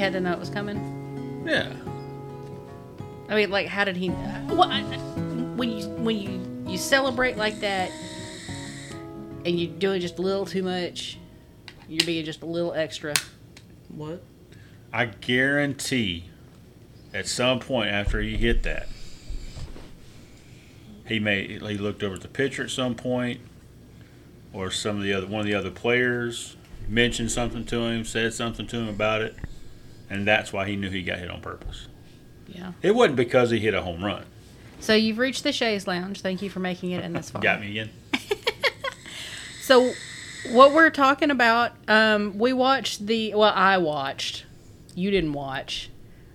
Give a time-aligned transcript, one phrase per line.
[0.00, 0.12] mean?
[0.12, 1.44] He had to know it was coming.
[1.46, 1.72] Yeah.
[3.28, 4.10] I mean, like, how did he?
[4.10, 4.98] Well, I, I-
[5.56, 7.90] when you when you you celebrate like that,
[9.44, 11.18] and you're doing just a little too much,
[11.88, 13.14] you're being just a little extra.
[13.88, 14.22] What?
[14.92, 16.24] I guarantee
[17.12, 18.88] at some point after he hit that,
[21.06, 23.40] he may he looked over at the pitcher at some point,
[24.52, 26.56] or some of the other one of the other players
[26.88, 29.36] mentioned something to him, said something to him about it,
[30.10, 31.86] and that's why he knew he got hit on purpose.
[32.48, 32.72] Yeah.
[32.82, 34.24] It wasn't because he hit a home run.
[34.80, 36.20] So you've reached the Shays Lounge.
[36.20, 37.40] Thank you for making it in this far.
[37.40, 37.90] Got me again.
[39.62, 39.92] So,
[40.50, 43.34] what we're talking about, um, we watched the.
[43.36, 44.44] Well, I watched.
[44.96, 45.90] You didn't watch.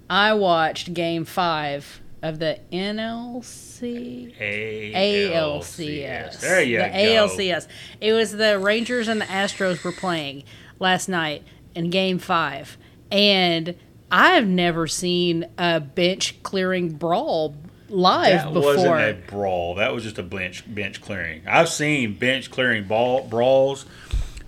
[0.09, 4.33] I watched Game Five of the NLC.
[4.39, 6.39] ALCS.
[6.39, 6.93] There you the go.
[6.93, 7.67] ALCS.
[7.99, 10.43] It was the Rangers and the Astros were playing
[10.79, 11.43] last night
[11.75, 12.77] in Game Five,
[13.11, 13.75] and
[14.11, 17.55] I've never seen a bench clearing brawl
[17.89, 18.75] live That before.
[18.75, 19.75] wasn't a brawl.
[19.75, 21.43] That was just a bench bench clearing.
[21.47, 23.85] I've seen bench clearing ball brawls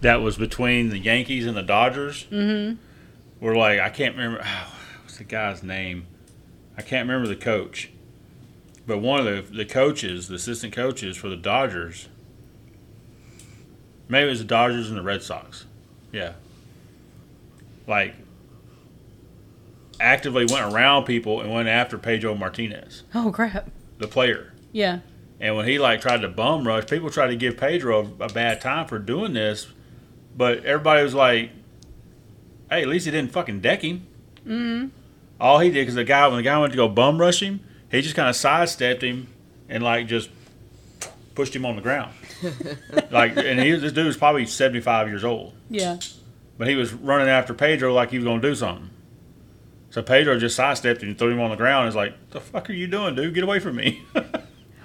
[0.01, 2.25] that was between the Yankees and the Dodgers.
[2.31, 2.75] Mm-hmm.
[3.39, 4.43] We're like, I can't remember
[5.03, 6.05] what's the guy's name.
[6.77, 7.89] I can't remember the coach,
[8.85, 12.07] but one of the the coaches, the assistant coaches for the Dodgers.
[14.09, 15.65] Maybe it was the Dodgers and the Red Sox.
[16.13, 16.33] Yeah.
[17.87, 18.15] Like
[19.99, 23.69] actively went around people and went after Pedro Martinez oh crap!
[23.97, 24.53] the player.
[24.71, 24.99] Yeah.
[25.39, 28.29] And when he like tried to bum rush, people tried to give Pedro a, a
[28.29, 29.67] bad time for doing this,
[30.35, 31.51] but everybody was like,
[32.69, 34.07] "Hey, at least he didn't fucking deck him."
[34.45, 34.87] Mm-hmm.
[35.39, 37.59] All he did because the guy when the guy went to go bum rush him,
[37.91, 39.27] he just kind of sidestepped him
[39.69, 40.29] and like just
[41.35, 42.13] pushed him on the ground.
[43.11, 45.97] like, and he this dude was probably seventy five years old, Yeah.
[46.57, 48.89] but he was running after Pedro like he was gonna do something.
[49.89, 51.87] So Pedro just sidestepped and threw him on the ground.
[51.87, 53.33] He's like, "The fuck are you doing, dude?
[53.33, 54.03] Get away from me!"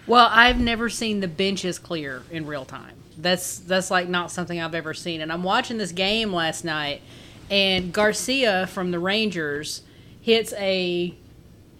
[0.06, 2.96] Well, I've never seen the benches clear in real time.
[3.18, 5.20] That's that's like not something I've ever seen.
[5.20, 7.02] And I'm watching this game last night,
[7.50, 9.82] and Garcia from the Rangers
[10.20, 11.14] hits a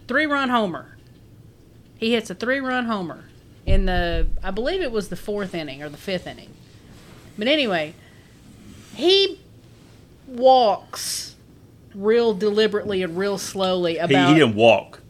[0.07, 0.97] three-run homer.
[1.99, 3.25] He hits a three-run homer
[3.67, 6.51] in the I believe it was the fourth inning or the fifth inning.
[7.37, 7.95] But anyway,
[8.95, 9.41] he
[10.29, 11.35] walks
[11.95, 15.01] real deliberately and real slowly he, about he didn't walk;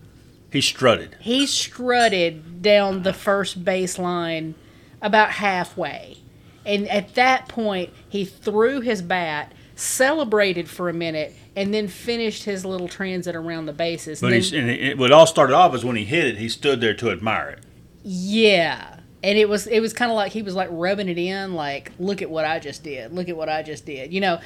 [0.51, 1.17] he strutted.
[1.21, 4.55] he strutted down the first baseline
[5.01, 6.19] about halfway.
[6.65, 12.45] And at that point, he threw his bat, celebrated for a minute, and then finished
[12.45, 14.21] his little transit around the bases.
[14.21, 16.49] But And then- and it, what all started off is when he hit it, he
[16.49, 17.59] stood there to admire it.
[18.05, 18.99] yeah.
[19.25, 21.93] And it was it was kind of like he was like rubbing it in, like,
[22.01, 24.41] look at what I just did, look at what I just did, you know.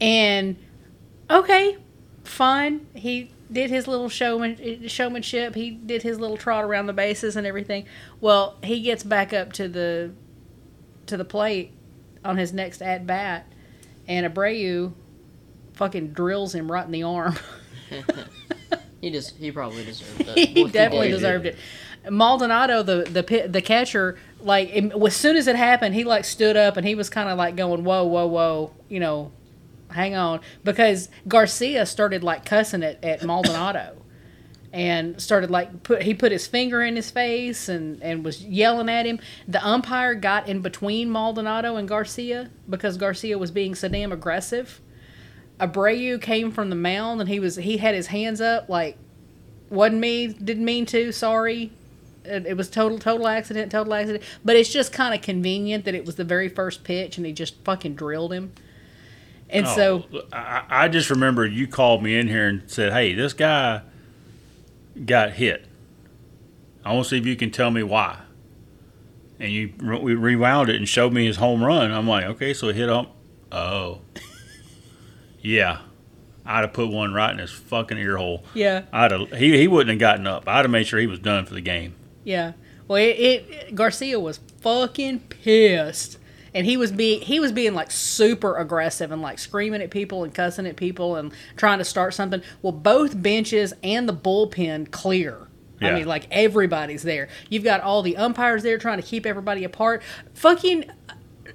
[0.00, 0.56] And
[1.30, 1.76] okay,
[2.24, 2.86] fine.
[2.94, 5.54] He did his little showman showmanship.
[5.54, 7.86] He did his little trot around the bases and everything.
[8.20, 10.12] Well, he gets back up to the
[11.06, 11.72] to the plate
[12.24, 13.46] on his next at bat,
[14.06, 14.92] and Abreu
[15.74, 17.36] fucking drills him right in the arm.
[19.02, 20.48] He just he probably deserved it.
[20.48, 21.16] he definitely did.
[21.16, 21.56] deserved it.
[22.08, 26.76] Maldonado, the the the catcher, like as soon as it happened, he like stood up
[26.76, 29.32] and he was kind of like going, "Whoa, whoa, whoa," you know,
[29.92, 33.96] hang on, because Garcia started like cussing at, at Maldonado,
[34.72, 38.88] and started like put he put his finger in his face and and was yelling
[38.88, 39.20] at him.
[39.46, 44.80] The umpire got in between Maldonado and Garcia because Garcia was being so damn aggressive.
[45.60, 48.96] Abreu came from the mound and he was he had his hands up like
[49.70, 51.70] wasn't me didn't mean to sorry
[52.24, 55.94] it, it was total total accident total accident but it's just kind of convenient that
[55.94, 58.52] it was the very first pitch and he just fucking drilled him
[59.52, 63.14] and so Oh, I, I just remember you called me in here and said, "Hey,
[63.14, 63.82] this guy
[65.04, 65.66] got hit.
[66.84, 68.18] I want to see if you can tell me why."
[69.38, 71.90] And you re- we rewound it and showed me his home run.
[71.92, 73.14] I'm like, "Okay, so he hit up.
[73.50, 74.00] Oh,
[75.40, 75.80] yeah."
[76.44, 78.42] I'd have put one right in his fucking ear hole.
[78.52, 80.48] yeah I'd have, he he wouldn't have gotten up.
[80.48, 81.94] I'd have made sure he was done for the game.
[82.24, 82.54] yeah
[82.88, 86.18] well it, it Garcia was fucking pissed
[86.54, 90.24] and he was being he was being like super aggressive and like screaming at people
[90.24, 94.90] and cussing at people and trying to start something well both benches and the bullpen
[94.90, 95.48] clear
[95.80, 95.88] Yeah.
[95.88, 97.28] I mean, like everybody's there.
[97.48, 100.02] You've got all the umpires there trying to keep everybody apart.
[100.34, 100.84] Fucking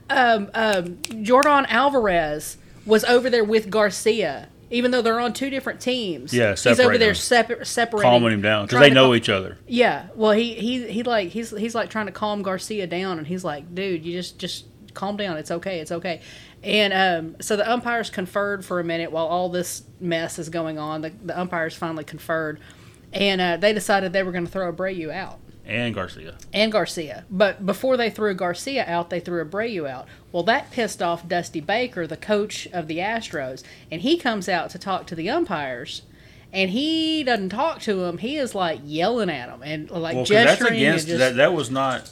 [0.09, 5.79] um, um, Jordan Alvarez was over there with Garcia, even though they're on two different
[5.81, 6.33] teams.
[6.33, 9.57] Yeah, he's over there separ- separating, Calming him down because they know cal- each other.
[9.67, 13.27] Yeah, well, he he he like he's he's like trying to calm Garcia down, and
[13.27, 14.65] he's like, dude, you just just
[14.97, 15.37] calm down.
[15.37, 15.79] It's okay.
[15.79, 16.21] It's okay.
[16.63, 20.77] And um, so the umpires conferred for a minute while all this mess is going
[20.77, 21.01] on.
[21.01, 22.59] The, the umpires finally conferred,
[23.13, 26.35] and uh, they decided they were going to throw Abreu out And Garcia.
[26.51, 27.25] and Garcia.
[27.29, 30.07] But before they threw Garcia out, they threw Abreu out.
[30.31, 34.69] Well, that pissed off Dusty Baker, the coach of the Astros, and he comes out
[34.71, 36.01] to talk to the umpires.
[36.53, 38.19] And he doesn't talk to them.
[38.19, 40.75] He is like yelling at them and like Well, 'cause that's gesturing.
[40.79, 41.35] against just, that.
[41.35, 42.09] That was not.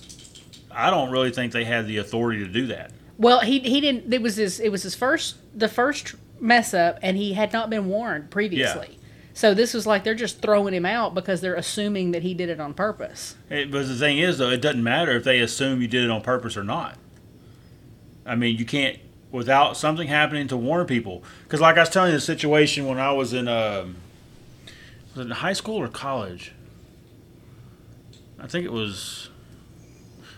[0.75, 2.91] I don't really think they had the authority to do that.
[3.17, 4.13] Well, he he didn't.
[4.13, 4.59] It was his.
[4.59, 8.87] It was his first the first mess up, and he had not been warned previously.
[8.91, 8.97] Yeah.
[9.33, 12.49] So this was like they're just throwing him out because they're assuming that he did
[12.49, 13.35] it on purpose.
[13.49, 16.09] It, but the thing is, though, it doesn't matter if they assume you did it
[16.09, 16.97] on purpose or not.
[18.25, 18.97] I mean, you can't
[19.31, 21.21] without something happening to warn people.
[21.43, 23.97] Because, like I was telling you, the situation when I was in um,
[25.13, 26.53] was it in high school or college?
[28.39, 29.29] I think it was.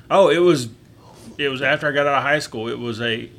[0.10, 0.70] Oh, it was.
[1.38, 2.68] It was after I got out of high school.
[2.68, 3.30] It was a.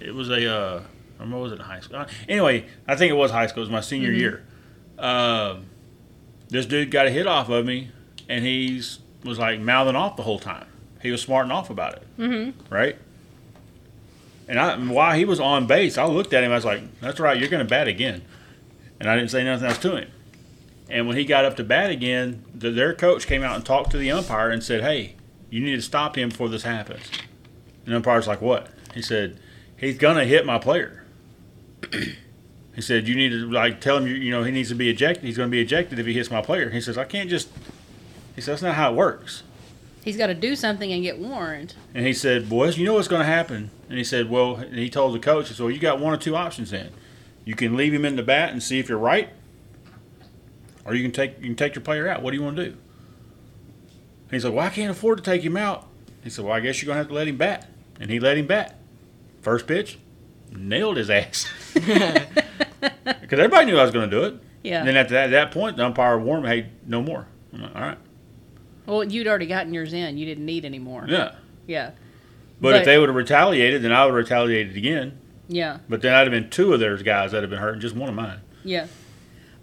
[0.00, 0.52] It was a.
[0.52, 0.82] Uh,
[1.20, 1.96] or what was it in high school?
[1.96, 3.62] Uh, Anyway, I think it was high school.
[3.62, 4.44] It was my senior year.
[4.98, 5.66] Um,
[6.48, 7.90] this dude got a hit off of me,
[8.28, 10.66] and he's was like mouthing off the whole time.
[11.02, 12.74] He was smarting off about it, mm-hmm.
[12.74, 12.96] right?
[14.48, 16.52] And I, while he was on base, I looked at him.
[16.52, 18.22] I was like, "That's right, you're going to bat again,"
[18.98, 20.10] and I didn't say nothing else to him.
[20.88, 23.90] And when he got up to bat again, the, their coach came out and talked
[23.90, 25.16] to the umpire and said, "Hey,
[25.50, 27.10] you need to stop him before this happens."
[27.84, 29.38] And the umpire's like, "What?" He said,
[29.76, 31.04] "He's going to hit my player."
[32.78, 34.88] He said, "You need to like tell him you, you know he needs to be
[34.88, 35.24] ejected.
[35.24, 37.48] He's going to be ejected if he hits my player." He says, "I can't just."
[38.36, 39.42] He said, "That's not how it works."
[40.04, 41.74] He's got to do something and get warned.
[41.92, 44.78] And he said, "Boys, you know what's going to happen." And he said, "Well," and
[44.78, 46.90] he told the coach, "He said, well, you got one or two options then.
[47.44, 49.30] You can leave him in the bat and see if you're right,
[50.84, 52.22] or you can take you can take your player out.
[52.22, 52.76] What do you want to do?"
[54.30, 55.86] He said, "Well, I can't afford to take him out."
[56.24, 57.68] He said, "Well, I guess you're going to have to let him bat."
[58.00, 58.76] And he let him bat.
[59.42, 59.98] First pitch,
[60.52, 61.46] nailed his ass.
[63.20, 64.34] Because everybody knew I was going to do it.
[64.62, 64.78] Yeah.
[64.80, 67.62] And then at that, at that point, the umpire warned me, "Hey, no more." I'm
[67.62, 67.98] like, "All right."
[68.86, 70.16] Well, you'd already gotten yours in.
[70.16, 71.04] You didn't need any more.
[71.08, 71.34] Yeah.
[71.66, 71.90] Yeah.
[72.60, 75.18] But, But- if they would have retaliated, then I would have retaliated again.
[75.48, 75.78] Yeah.
[75.88, 77.94] But then I'd have been two of theirs guys that have been hurt, and just
[77.96, 78.40] one of mine.
[78.64, 78.86] Yeah.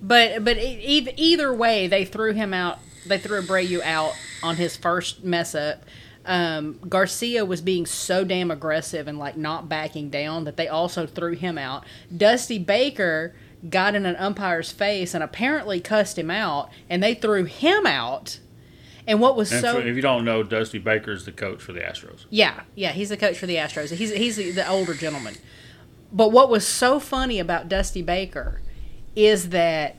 [0.02, 2.80] But but e- either way, they threw him out.
[3.07, 4.13] They threw Abreu out
[4.44, 5.84] on his first mess up.
[6.25, 11.06] Um, Garcia was being so damn aggressive and like not backing down that they also
[11.06, 11.86] threw him out.
[12.16, 13.36] Dusty Baker
[13.69, 18.40] got in an umpire's face and apparently cussed him out, and they threw him out.
[19.08, 21.74] And what was And so if you don't know, Dusty Baker is the coach for
[21.74, 22.25] the Astros.
[22.31, 23.94] yeah, yeah, he's the coach for the Astros.
[23.94, 25.36] He's he's the, the older gentleman.
[26.12, 28.62] But what was so funny about Dusty Baker
[29.16, 29.98] is that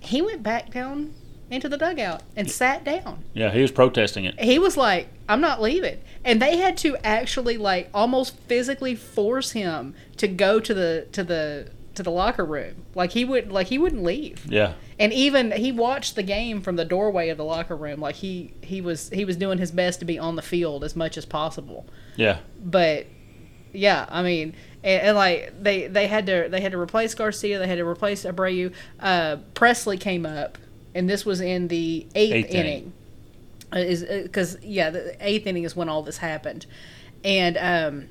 [0.00, 1.14] he went back down
[1.50, 3.24] into the dugout and sat down.
[3.34, 4.38] Yeah, he was protesting it.
[4.40, 9.52] He was like, "I'm not leaving," and they had to actually like almost physically force
[9.52, 12.84] him to go to the to the to the locker room.
[12.94, 14.46] Like he would like he wouldn't leave.
[14.48, 18.00] Yeah, And even he watched the game from the doorway of the locker room.
[18.00, 20.94] Like he he was he was doing his best to be on the field as
[20.94, 21.86] much as possible
[22.18, 22.38] yeah.
[22.62, 23.06] but
[23.72, 27.58] yeah, I mean, and, and like they they had to they had to replace Garcia,
[27.58, 28.72] they had to replace Abreu.
[29.00, 30.58] Uh, Pressly came up,
[30.98, 32.72] and this was in the eighth, Eighth inning.
[32.72, 32.92] inning.
[33.72, 36.66] Uh, is because yeah, the eighth inning is when all this happened,
[37.24, 38.08] and um,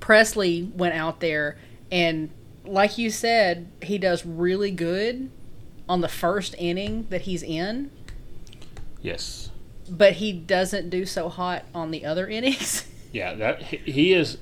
[0.00, 1.56] Pressly went out there
[1.90, 2.30] and
[2.64, 5.30] like you said, he does really good
[5.88, 7.92] on the first inning that he's in,
[9.00, 9.50] Yes.
[9.88, 12.84] but he doesn't do so hot on the other innings.
[13.12, 14.38] Yeah, that he- he is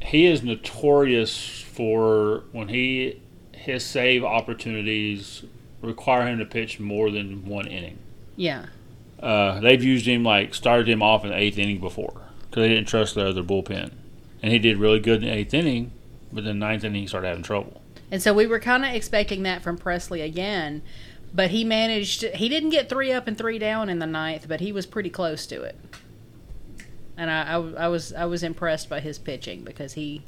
[0.00, 3.20] he is notorious for when he
[3.52, 5.42] his save opportunities
[5.82, 7.98] require him to pitch more than one inning.
[8.36, 8.66] yeah.
[9.18, 12.68] Uh, they've used him like started him off in the eighth inning before because they
[12.68, 13.90] didn't trust the other bullpen,
[14.42, 15.90] and he did really good in the eighth inning,
[16.30, 17.80] but then ninth inning he started having trouble.
[18.10, 20.82] And so we were kind of expecting that from Pressly again,
[21.32, 22.24] but he managed.
[22.24, 25.10] He didn't get three up and three down in the ninth, but he was pretty
[25.10, 25.78] close to it.
[27.16, 30.24] And I, I, I was I was impressed by his pitching because he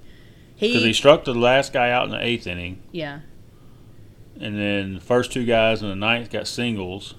[0.57, 3.21] he Because he, he struck the last guy out in the eighth inning, yeah
[4.41, 7.15] and then the first two guys in the ninth got singles.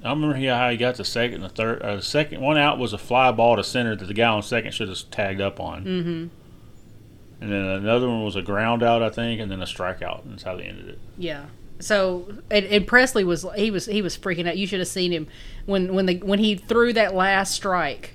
[0.00, 1.82] I don't remember how he got the second and the third.
[1.82, 4.42] Uh, the second one out was a fly ball to center that the guy on
[4.42, 5.84] second should have tagged up on.
[5.84, 6.26] mm-hmm
[7.40, 10.24] And then another one was a ground out, I think, and then a strikeout.
[10.24, 10.98] And that's how they ended it.
[11.18, 11.46] yeah.
[11.78, 14.56] So and, and Pressly was he was he was freaking out.
[14.56, 15.26] You should have seen him
[15.66, 18.14] when when the when he threw that last strike,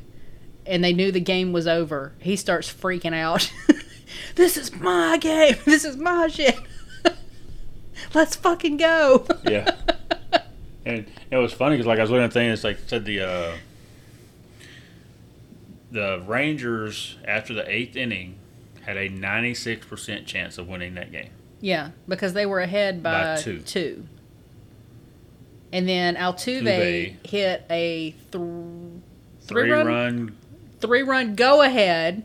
[0.65, 2.13] and they knew the game was over.
[2.19, 3.51] He starts freaking out.
[4.35, 5.55] this is my game.
[5.65, 6.57] This is my shit.
[8.13, 9.25] Let's fucking go.
[9.49, 9.75] Yeah.
[10.85, 13.51] and it was funny because, like, I was looking at things, like, said the, uh,
[15.91, 18.35] the Rangers after the eighth inning
[18.85, 21.29] had a 96% chance of winning that game.
[21.59, 23.59] Yeah, because they were ahead by, By two.
[23.59, 24.05] two.
[25.71, 27.27] And then Altuve Altuve.
[27.27, 30.37] hit a th- Three, three run, run
[30.79, 32.23] three run go ahead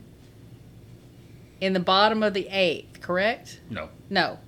[1.61, 3.01] in the bottom of the eighth.
[3.01, 3.59] Correct?
[3.69, 4.39] no, No,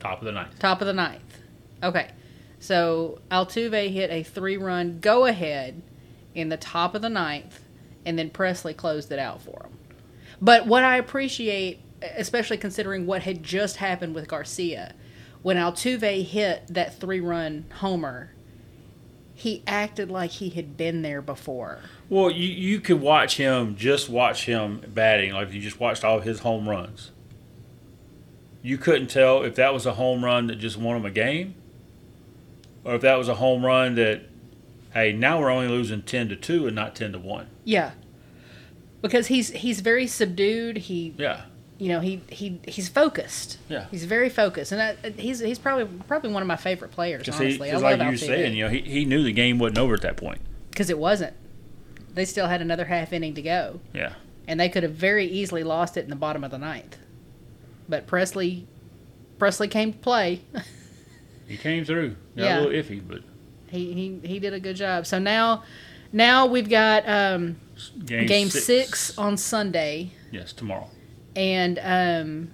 [0.00, 0.58] top of the ninth.
[0.58, 1.38] top of the ninth.
[1.82, 2.10] Okay,
[2.60, 5.82] so Altuve hit a three run go ahead
[6.34, 7.60] in the top of the ninth,
[8.06, 9.78] and then Pressly closed it out for him.
[10.40, 11.80] But what I appreciate,
[12.16, 14.94] especially considering what had just happened with Garcia,
[15.42, 18.30] when Altuve hit that three run homer,
[19.34, 21.80] he acted like he had been there before.
[22.12, 26.18] Well, you you could watch him, just watch him batting, like you just watched all
[26.18, 27.10] of his home runs.
[28.62, 31.54] You couldn't tell if that was a home run that just won him a game,
[32.84, 34.24] or if that was a home run that,
[34.92, 37.46] hey, now we're only losing ten to two and not ten to one.
[37.64, 37.92] Yeah.
[39.00, 40.76] Because he's he's very subdued.
[40.76, 41.44] He Yeah,
[41.78, 43.56] you know he he he's focused.
[43.70, 43.86] Yeah.
[43.90, 47.26] he's very focused, and I, he's he's probably probably one of my favorite players.
[47.26, 49.78] Honestly, I love like you were saying, you know, he, he knew the game wasn't
[49.78, 50.42] over at that point.
[50.68, 51.34] because it wasn't.
[52.14, 54.14] They still had another half inning to go, Yeah,
[54.46, 56.96] and they could have very easily lost it in the bottom of the ninth.
[57.88, 58.64] But Pressly,
[59.38, 60.42] Pressly came to play.
[61.48, 62.16] he came through.
[62.36, 62.58] Got Yeah.
[62.58, 63.20] a little iffy, but
[63.68, 63.92] he,
[64.22, 65.06] he he did a good job.
[65.06, 65.64] So now,
[66.12, 67.56] now we've got um,
[68.04, 69.16] game, game six.
[69.18, 70.88] on Sunday, Yes, tomorrow.
[71.34, 72.50] and um,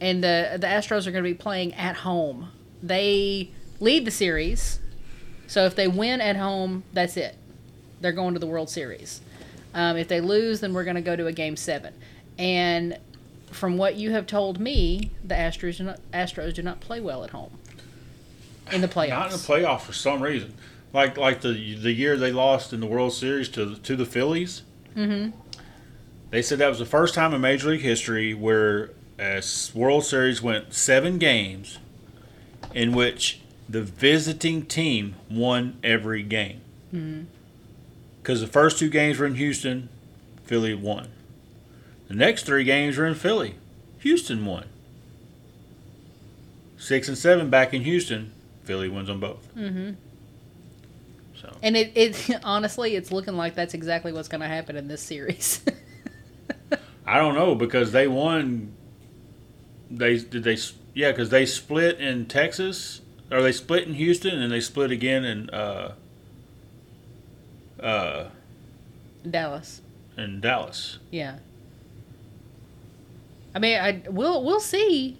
[0.00, 2.50] and the the Astros are going to be playing at home.
[2.82, 4.80] They lead the series,
[5.46, 7.36] so if they win at home, that's it.
[8.02, 9.20] They're going to the World Series.
[9.74, 11.94] Um, if they lose, then we're going to go to a game seven.
[12.38, 12.98] And
[13.50, 17.24] from what you have told me, the Astros do not, Astros do not play well
[17.24, 17.58] at home
[18.70, 19.08] in the playoffs.
[19.08, 20.54] Not in the playoffs for some reason.
[20.92, 24.62] Like like the the year they lost in the World Series to to the Phillies.
[24.94, 25.36] Mm-hmm.
[26.30, 29.42] They said that was the first time in Major League history where a
[29.74, 31.78] World Series went seven games,
[32.74, 36.60] in which the visiting team won every game.
[38.22, 39.88] Because the first two games were in Houston,
[40.44, 41.08] Philly won.
[42.08, 43.56] The next three games were in Philly,
[43.98, 44.66] Houston won.
[46.78, 48.32] Six and seven back in Houston,
[48.64, 49.48] Philly wins on both.
[49.56, 49.92] Mm-hmm.
[51.40, 54.88] So And it, it honestly, it's looking like that's exactly what's going to happen in
[54.88, 55.62] this series.
[57.06, 58.72] I don't know because they won.
[59.90, 60.56] They did they
[60.94, 63.00] yeah because they split in Texas
[63.30, 65.94] or they split in Houston and they split again in uh
[67.82, 68.28] uh
[69.28, 69.80] Dallas,
[70.16, 70.98] in Dallas.
[71.10, 71.38] yeah.
[73.54, 75.18] I mean, I we'll we'll see.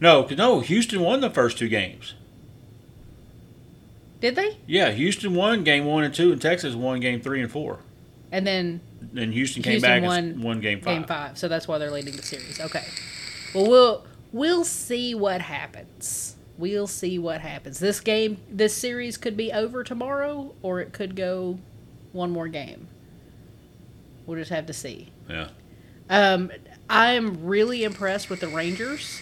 [0.00, 2.14] No, no, Houston won the first two games.
[4.20, 4.56] Did they?
[4.66, 7.80] Yeah, Houston won game one and two, and Texas won game three and four.
[8.30, 8.80] And then
[9.16, 10.94] And Houston came Houston back won and won game five.
[10.98, 12.60] game five, so that's why they're leading the series.
[12.60, 12.84] Okay.
[13.54, 16.36] Well, we'll we'll see what happens.
[16.56, 17.80] We'll see what happens.
[17.80, 21.58] This game, this series could be over tomorrow, or it could go
[22.12, 22.88] one more game.
[24.26, 25.08] We'll just have to see.
[25.28, 25.48] Yeah,
[26.08, 26.50] Um,
[26.88, 29.20] I'm really impressed with the Rangers.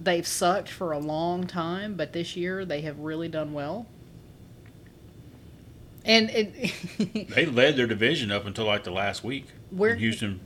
[0.00, 3.86] They've sucked for a long time, but this year they have really done well.
[6.04, 9.46] And it, they led their division up until like the last week.
[9.70, 10.40] Where- when Houston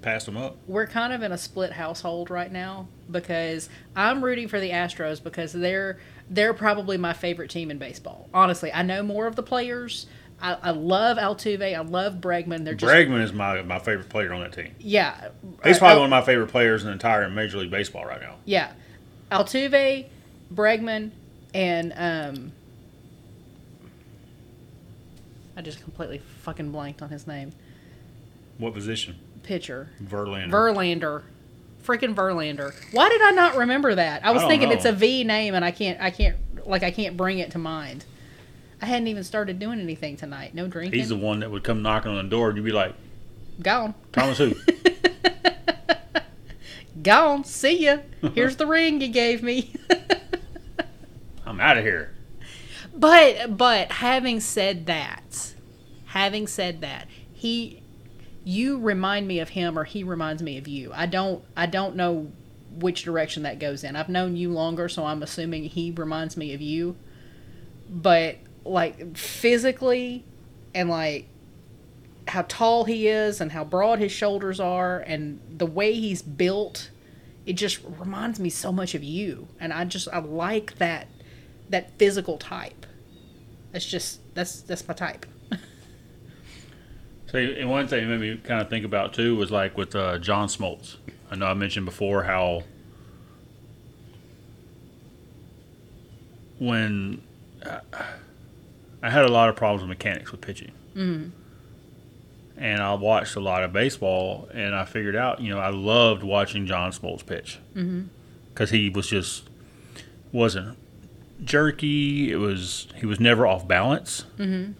[0.00, 0.56] passed them up.
[0.66, 5.22] we're kind of in a split household right now because I'm rooting for the Astros
[5.22, 8.28] because they're they're probably my favorite team in baseball.
[8.34, 10.06] Honestly, I know more of the players.
[10.40, 11.74] I, I love Altuve.
[11.74, 12.64] I love Bregman.
[12.64, 14.74] They're just Bregman is my my favorite player on that team.
[14.78, 15.28] yeah.
[15.64, 18.04] He's Uh, probably Al- one of my favorite players in the entire Major League Baseball
[18.04, 18.34] right now.
[18.44, 18.72] Yeah,
[19.32, 20.06] Altuve,
[20.52, 21.12] Bregman,
[21.54, 22.52] and um,
[25.56, 27.52] I just completely fucking blanked on his name.
[28.58, 29.16] What position?
[29.44, 30.50] Pitcher Verlander.
[30.50, 31.22] Verlander,
[31.84, 32.74] freaking Verlander.
[32.92, 34.24] Why did I not remember that?
[34.24, 34.74] I was I thinking know.
[34.74, 36.36] it's a V name, and I can't, I can't,
[36.66, 38.04] like, I can't bring it to mind.
[38.84, 40.54] I hadn't even started doing anything tonight.
[40.54, 41.00] No drinking.
[41.00, 42.94] He's the one that would come knocking on the door, and you'd be like,
[43.62, 43.94] Gone.
[44.12, 44.54] Thomas who?
[47.02, 47.44] Gone.
[47.44, 48.00] See ya.
[48.34, 49.72] Here's the ring you gave me.
[51.46, 52.14] I'm out of here.
[52.94, 55.54] But but having said that,
[56.08, 57.82] having said that, he
[58.44, 60.92] you remind me of him or he reminds me of you.
[60.92, 62.30] I don't I don't know
[62.70, 63.96] which direction that goes in.
[63.96, 66.96] I've known you longer, so I'm assuming he reminds me of you.
[67.88, 70.24] But like physically
[70.74, 71.26] and like
[72.28, 76.90] how tall he is and how broad his shoulders are and the way he's built,
[77.46, 79.46] it just reminds me so much of you.
[79.60, 81.08] And I just I like that
[81.68, 82.86] that physical type.
[83.72, 85.26] That's just that's that's my type.
[87.32, 89.94] See, and one thing that made me kind of think about too was like with
[89.94, 90.96] uh, John Smoltz.
[91.30, 92.62] I know I mentioned before how
[96.58, 97.20] when
[97.66, 97.80] uh,
[99.04, 101.28] I had a lot of problems with mechanics with pitching, Mm-hmm.
[102.56, 106.22] and I watched a lot of baseball, and I figured out, you know, I loved
[106.22, 107.58] watching John Smoltz pitch
[108.52, 109.48] because he was just
[110.32, 110.78] wasn't
[111.44, 112.30] jerky.
[112.32, 114.24] It was he was never off balance.
[114.38, 114.72] Mm-hmm.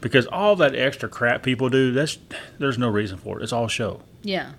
[0.00, 2.16] Because all that extra crap people do, that's
[2.58, 3.42] there's no reason for it.
[3.42, 4.00] It's all show.
[4.22, 4.52] Yeah.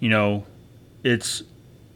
[0.00, 0.46] You know,
[1.04, 1.42] it's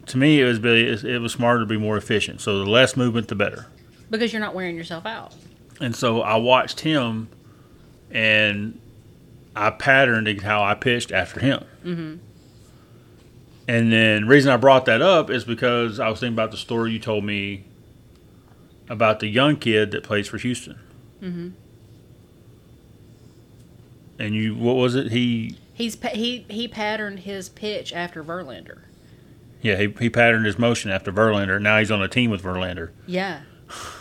[0.06, 2.40] to me it was it was smarter to be more efficient.
[2.42, 3.66] So the less movement, the better.
[4.10, 5.32] Because you're not wearing yourself out.
[5.80, 7.28] And so I watched him,
[8.10, 8.78] and
[9.56, 11.64] I patterned how I pitched after him.
[11.84, 12.14] Mm-hmm.
[13.66, 16.92] And then reason I brought that up is because I was thinking about the story
[16.92, 17.64] you told me
[18.88, 20.78] about the young kid that plays for Houston.
[21.22, 21.48] Mm-hmm.
[24.18, 25.12] And you, what was it?
[25.12, 28.80] He, He's he he patterned his pitch after Verlander.
[29.62, 31.58] yeah, he, he patterned his motion after Verlander.
[31.60, 32.90] Now he's on a team with Verlander.
[33.06, 33.42] Yeah.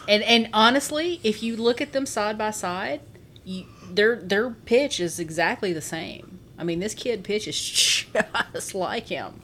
[0.07, 3.01] And and honestly, if you look at them side by side,
[3.43, 6.39] you, their their pitch is exactly the same.
[6.57, 9.41] I mean, this kid pitches just like him,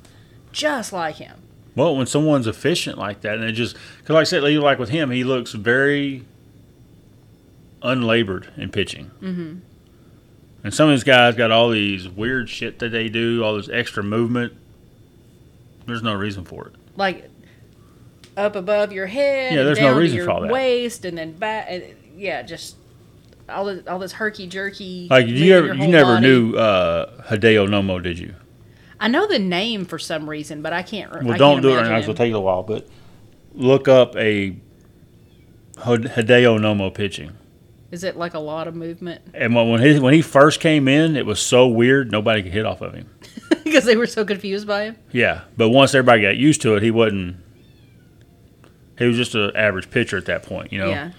[0.51, 1.41] just like him.
[1.75, 4.89] Well, when someone's efficient like that, and it just because, like I said, like with
[4.89, 6.23] him, he looks very
[7.81, 9.11] unlabored in pitching.
[9.21, 9.59] Mm-hmm.
[10.63, 13.69] And some of these guys got all these weird shit that they do, all this
[13.69, 14.53] extra movement.
[15.85, 16.73] There's no reason for it.
[16.95, 17.29] Like
[18.37, 19.53] up above your head.
[19.53, 20.51] Yeah, and there's no reason your for all that.
[20.51, 21.67] Waist and then back.
[21.69, 21.83] And,
[22.17, 22.75] yeah, just
[23.49, 25.07] all this all this herky jerky.
[25.09, 26.27] Like you ever, you never body.
[26.27, 28.35] knew uh, Hideo Nomo, did you?
[28.99, 31.11] I know the name for some reason, but I can't.
[31.11, 31.97] Well, I don't can't do it right now.
[31.97, 32.87] It'll take a while, but
[33.53, 34.55] look up a
[35.77, 37.33] Hideo Nomo pitching.
[37.91, 39.21] Is it like a lot of movement?
[39.33, 42.51] And when when he when he first came in, it was so weird nobody could
[42.51, 43.09] hit off of him.
[43.63, 44.97] because they were so confused by him.
[45.11, 47.37] Yeah, but once everybody got used to it, he wasn't.
[48.97, 50.89] He was just an average pitcher at that point, you know.
[50.89, 51.11] Yeah.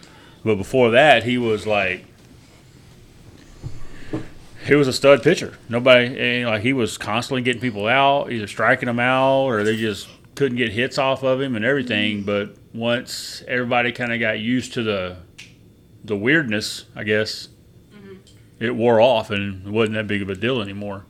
[0.45, 2.05] But before that, he was like,
[4.67, 5.59] he was a stud pitcher.
[5.69, 9.77] Nobody, and like he was constantly getting people out, either striking them out or they
[9.77, 12.19] just couldn't get hits off of him and everything.
[12.19, 12.27] Mm-hmm.
[12.27, 15.17] But once everybody kind of got used to the
[16.05, 17.49] the weirdness, I guess
[17.93, 18.15] mm-hmm.
[18.61, 21.07] it wore off and it wasn't that big of a deal anymore.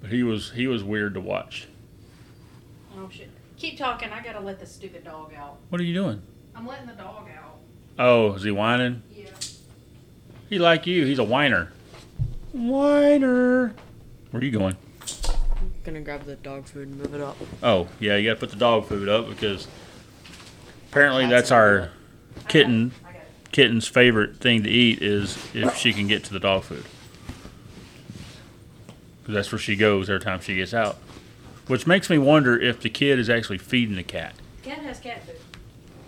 [0.00, 1.68] But he was he was weird to watch.
[3.56, 3.70] Shit!
[3.70, 4.10] Keep talking.
[4.10, 5.58] I gotta let the stupid dog out.
[5.70, 6.22] What are you doing?
[6.54, 7.58] I'm letting the dog out.
[7.98, 9.02] Oh, is he whining?
[9.12, 9.26] Yeah.
[10.48, 11.04] He like you.
[11.06, 11.72] He's a whiner.
[12.52, 13.74] Whiner.
[14.30, 14.76] Where are you going?
[15.30, 17.36] I'm Gonna grab the dog food and move it up.
[17.62, 19.66] Oh, yeah, you got to put the dog food up because
[20.90, 21.90] apparently Cats that's our
[22.48, 23.52] kitten I got it.
[23.52, 26.84] kitten's favorite thing to eat is if she can get to the dog food.
[29.24, 30.98] 'Cause that's where she goes every time she gets out.
[31.66, 34.34] Which makes me wonder if the kid is actually feeding the cat.
[34.62, 35.36] Cat has cat food.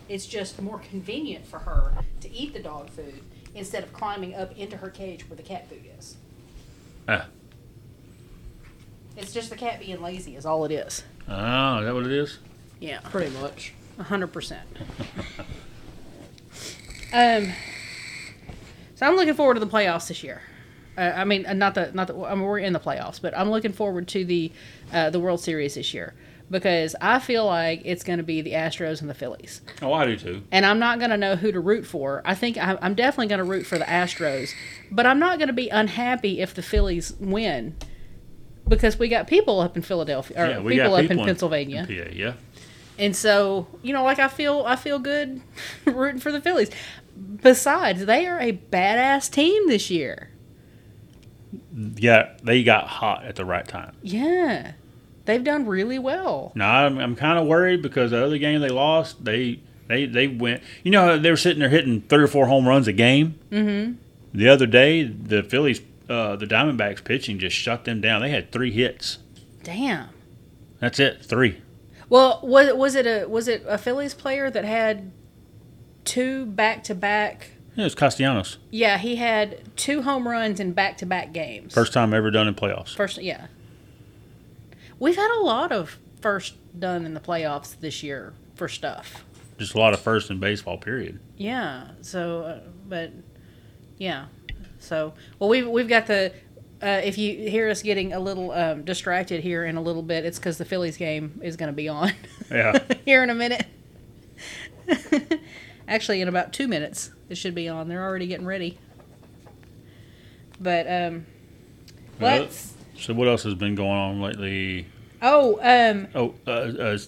[0.09, 3.23] It's just more convenient for her to eat the dog food
[3.55, 6.17] instead of climbing up into her cage where the cat food is.
[7.09, 7.27] Ah.
[9.17, 11.03] It's just the cat being lazy is all it is.
[11.29, 12.39] Oh, is that what it is?
[12.81, 13.01] Yeah.
[13.01, 13.73] Pretty much.
[13.99, 14.69] A hundred percent.
[17.13, 17.53] Um.
[18.97, 20.43] So I'm looking forward to the playoffs this year.
[20.97, 22.17] Uh, I mean, uh, not the not the.
[22.25, 24.51] I mean, we're in the playoffs, but I'm looking forward to the
[24.93, 26.15] uh, the World Series this year
[26.51, 30.07] because I feel like it's going to be the Astros and the Phillies, Oh, I
[30.07, 30.43] do too.
[30.53, 32.23] and I'm not going to know who to root for.
[32.25, 34.51] I think I, I'm definitely going to root for the Astros,
[34.91, 37.75] but I'm not going to be unhappy if the Phillies win
[38.69, 41.27] because we got people up in Philadelphia or yeah, we people got up people in
[41.27, 41.87] Pennsylvania.
[41.89, 42.33] in PA, yeah.
[42.99, 45.43] And so, you know, like I feel I feel good
[45.85, 46.71] rooting for the Phillies.
[47.43, 50.31] Besides, they are a badass team this year.
[51.77, 53.95] Yeah, they got hot at the right time.
[54.03, 54.73] Yeah.
[55.27, 56.53] They've done really well.
[56.55, 60.29] Now I'm, I'm kind of worried because the other game they lost, they they they
[60.29, 60.63] went.
[60.85, 63.39] You know they were sitting there hitting three or four home runs a game.
[63.51, 63.95] Mm-hmm.
[64.33, 68.23] The other day, the Phillies, uh, the Diamondbacks pitching just shut them down.
[68.23, 69.19] They had three hits.
[69.65, 70.11] Damn.
[70.79, 71.61] That's it, three.
[72.09, 75.11] Well, was was it a was it a Phillies player that had
[76.05, 77.51] two back to back?
[77.77, 78.57] Yeah, it was Castellanos.
[78.71, 81.75] Yeah, he had two home runs in back to back games.
[81.75, 82.97] First time ever done in playoffs.
[82.97, 83.47] First, yeah.
[84.99, 89.25] We've had a lot of first done in the playoffs this year for stuff.
[89.59, 90.79] Just a lot of first in baseball.
[90.79, 91.21] Period.
[91.37, 91.89] Yeah.
[92.01, 93.13] So, uh, but
[93.99, 94.27] yeah.
[94.79, 96.33] So, well, we've we've got the.
[96.83, 100.27] Uh, if you hear us getting a little um, distracted here in a little bit,
[100.27, 102.13] it's because the Phillies game is going to be on
[102.51, 102.79] Yeah.
[103.07, 103.67] here in a minute.
[105.89, 107.89] Actually, in about two minutes, it should be on.
[107.89, 108.79] They're already getting ready.
[110.61, 111.27] But um,
[112.21, 112.75] let's.
[112.99, 114.87] So what else has been going on lately?
[115.23, 116.99] Oh, um, Oh, uh, uh,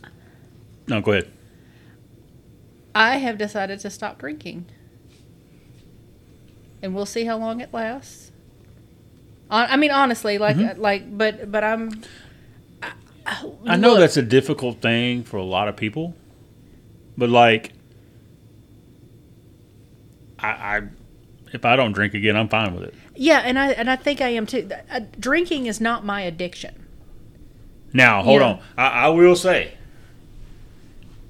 [0.87, 1.31] no, go ahead.
[2.95, 4.67] I have decided to stop drinking,
[6.83, 8.33] and we'll see how long it lasts.
[9.51, 10.81] I mean, honestly, like, Mm-hmm.
[10.81, 12.03] like, but, but I'm.
[12.83, 12.93] I,
[13.67, 16.15] I know look, that's a difficult thing for a lot of people,
[17.17, 17.73] but like,
[20.39, 20.83] I, I
[21.53, 22.95] if I don't drink again, I'm fine with it.
[23.17, 24.69] Yeah, and I and I think I am too.
[24.91, 26.87] Uh, drinking is not my addiction.
[27.93, 28.47] Now, hold Yeah.
[28.49, 28.61] on.
[28.77, 29.75] I, I will say,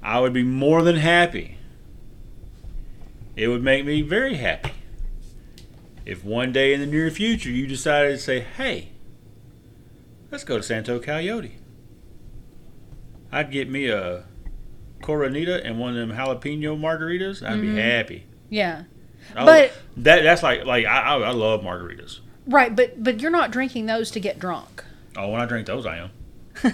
[0.03, 1.57] I would be more than happy.
[3.35, 4.71] It would make me very happy
[6.05, 8.89] if one day in the near future you decided to say, "Hey,
[10.31, 11.55] let's go to Santo Coyote."
[13.31, 14.25] I'd get me a
[15.01, 17.47] Coronita and one of them jalapeno margaritas.
[17.47, 18.25] I'd be happy.
[18.49, 18.83] Yeah,
[19.35, 22.19] Oh, But- that that's like like I, I I love margaritas.
[22.47, 22.75] right.
[22.75, 24.83] But but you're not drinking those to get drunk.
[25.17, 26.11] Oh, when I drink those, I am.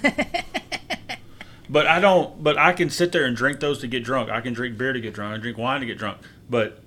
[1.69, 2.41] but I don't.
[2.43, 4.29] But I can sit there and drink those to get drunk.
[4.29, 5.33] I can drink beer to get drunk.
[5.35, 6.19] I drink wine to get drunk.
[6.49, 6.79] But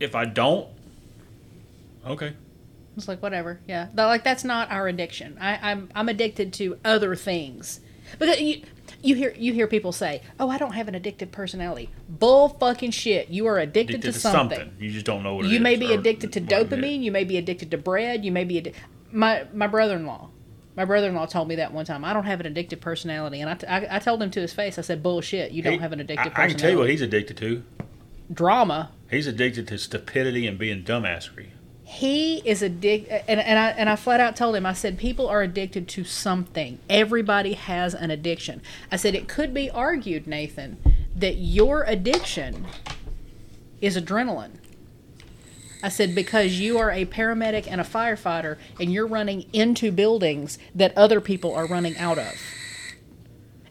[0.00, 0.68] if I don't,
[2.06, 2.34] okay.
[2.96, 3.58] It's like whatever.
[3.66, 5.38] Yeah, But, like that's not our addiction.
[5.40, 7.80] I, I'm I'm addicted to other things
[8.18, 8.62] because you
[9.02, 12.92] you hear you hear people say, "Oh, I don't have an addictive personality." Bull fucking
[12.92, 13.28] shit.
[13.28, 14.72] You are addicted, Addicted to, something.
[14.78, 16.78] You just don't know what it You may is, be addicted to what it is.
[16.78, 17.02] dopamine.
[17.02, 18.24] You may be addicted to bread.
[18.24, 18.74] You may be addi-
[19.10, 20.30] my my brother-in-law.
[20.74, 22.02] My brother-in-law told me that one time.
[22.04, 24.54] I don't have an addictive personality, and I, t- I, I told him to his
[24.54, 24.78] face.
[24.78, 25.52] I said, "Bullshit.
[25.52, 27.36] You don't He- have an addictive I, personality." I can tell you what he's addicted
[27.38, 27.62] to.
[28.32, 28.90] Drama.
[29.10, 31.48] He's addicted to stupidity and being dumbassery.
[31.92, 34.64] He is addicted, and, and I and I flat out told him.
[34.64, 36.78] I said people are addicted to something.
[36.88, 38.62] Everybody has an addiction.
[38.90, 40.78] I said it could be argued, Nathan,
[41.14, 42.66] that your addiction
[43.82, 44.52] is adrenaline.
[45.82, 50.58] I said because you are a paramedic and a firefighter, and you're running into buildings
[50.74, 52.34] that other people are running out of,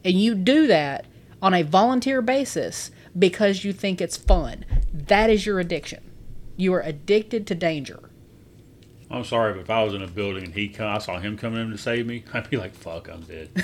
[0.06, 1.06] and you do that
[1.42, 4.64] on a volunteer basis because you think it's fun.
[4.94, 6.04] That is your addiction.
[6.56, 8.11] You are addicted to danger.
[9.12, 11.38] I'm sorry, but if I was in a building and he come, I saw him
[11.38, 13.50] coming in to save me, I'd be like, "Fuck, I'm dead."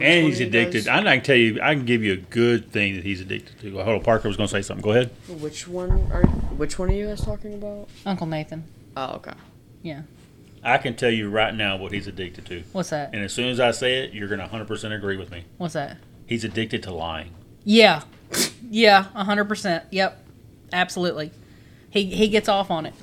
[0.00, 0.86] And he's addicted.
[0.86, 3.20] guys- I, I can tell you, I can give you a good thing that he's
[3.20, 3.70] addicted to.
[3.84, 4.82] Hold on, Parker was going to say something.
[4.82, 5.10] Go ahead.
[5.28, 6.22] Which one are?
[6.56, 7.88] Which one are you guys talking about?
[8.06, 8.64] Uncle Nathan.
[8.96, 9.32] Oh, okay.
[9.82, 10.02] Yeah.
[10.64, 12.62] I can tell you right now what he's addicted to.
[12.72, 13.12] What's that?
[13.12, 15.44] And as soon as I say it, you're going to 100% agree with me.
[15.58, 15.98] What's that?
[16.26, 17.32] He's addicted to lying.
[17.64, 18.02] Yeah.
[18.74, 19.82] Yeah, 100%.
[19.90, 20.24] Yep.
[20.72, 21.30] Absolutely.
[21.92, 22.94] He he gets off on it.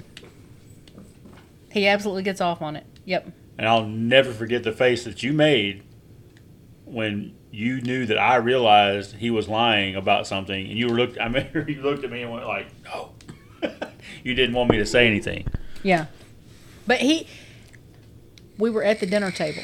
[1.71, 2.85] He absolutely gets off on it.
[3.05, 3.31] Yep.
[3.57, 5.83] And I'll never forget the face that you made
[6.85, 10.67] when you knew that I realized he was lying about something.
[10.67, 13.13] And you looked, I remember you looked at me and went like, no.
[14.23, 15.45] you didn't want me to say anything.
[15.83, 16.07] Yeah.
[16.87, 17.27] But he
[18.57, 19.61] we were at the dinner table.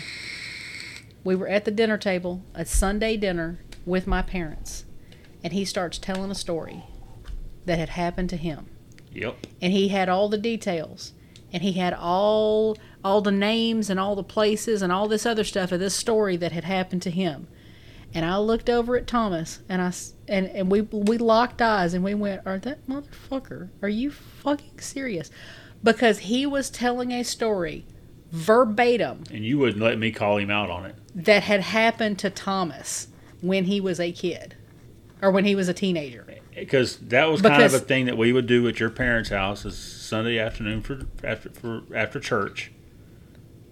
[1.23, 4.85] We were at the dinner table, a Sunday dinner with my parents.
[5.43, 6.83] And he starts telling a story
[7.65, 8.67] that had happened to him.
[9.15, 9.47] Yep.
[9.61, 11.13] and he had all the details
[11.53, 15.43] and he had all all the names and all the places and all this other
[15.43, 17.47] stuff of this story that had happened to him
[18.13, 19.93] and i looked over at thomas and I
[20.27, 24.79] and, and we we locked eyes and we went are that motherfucker are you fucking
[24.79, 25.29] serious
[25.83, 27.85] because he was telling a story
[28.31, 30.95] verbatim And you wouldn't let me call him out on it.
[31.15, 33.07] that had happened to thomas
[33.41, 34.55] when he was a kid
[35.21, 36.24] or when he was a teenager
[36.55, 39.65] Because that was kind of a thing that we would do at your parents' house
[39.65, 42.71] is Sunday afternoon for after for after church.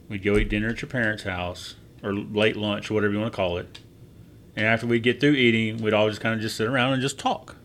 [0.09, 3.31] We'd go eat dinner at your parents' house or late lunch or whatever you want
[3.31, 3.79] to call it.
[4.55, 7.01] And after we'd get through eating, we'd all just kind of just sit around and
[7.01, 7.55] just talk.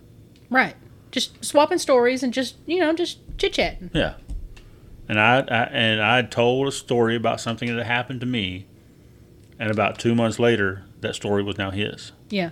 [0.49, 0.75] right
[1.11, 4.15] just swapping stories and just you know just chit-chatting Yeah.
[5.09, 8.67] And I, I and I told a story about something that happened to me,
[9.59, 12.13] and about two months later, that story was now his.
[12.29, 12.51] Yeah.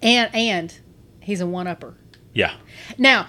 [0.00, 0.78] And and
[1.24, 1.94] he's a one upper.
[2.32, 2.54] Yeah.
[2.98, 3.28] Now,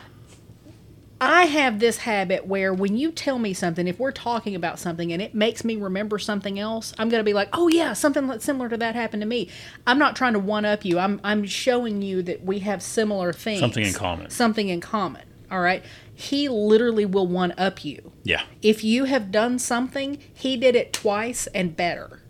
[1.21, 5.13] I have this habit where when you tell me something, if we're talking about something
[5.13, 8.27] and it makes me remember something else, I'm going to be like, "Oh yeah, something
[8.27, 9.49] that's similar to that happened to me."
[9.88, 10.99] I'm not trying to one up you.
[10.99, 13.62] I'm I'm showing you that we have similar things.
[13.62, 14.29] Something in common.
[14.29, 15.23] Something in common.
[15.49, 15.84] All right?
[16.13, 18.12] He literally will one up you.
[18.23, 18.43] Yeah.
[18.62, 22.23] If you have done something, he did it twice and better.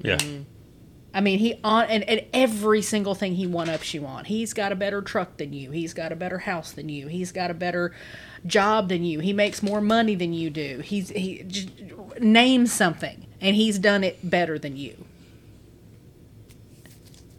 [0.00, 0.16] Yeah.
[0.16, 0.42] Mm-hmm.
[1.14, 4.24] I mean, he on and, and every single thing he one ups you on.
[4.24, 5.70] He's got a better truck than you.
[5.70, 7.08] He's got a better house than you.
[7.08, 7.94] He's got a better
[8.46, 9.20] job than you.
[9.20, 10.78] He makes more money than you do.
[10.78, 11.68] He's he just
[12.18, 15.04] name something, and he's done it better than you.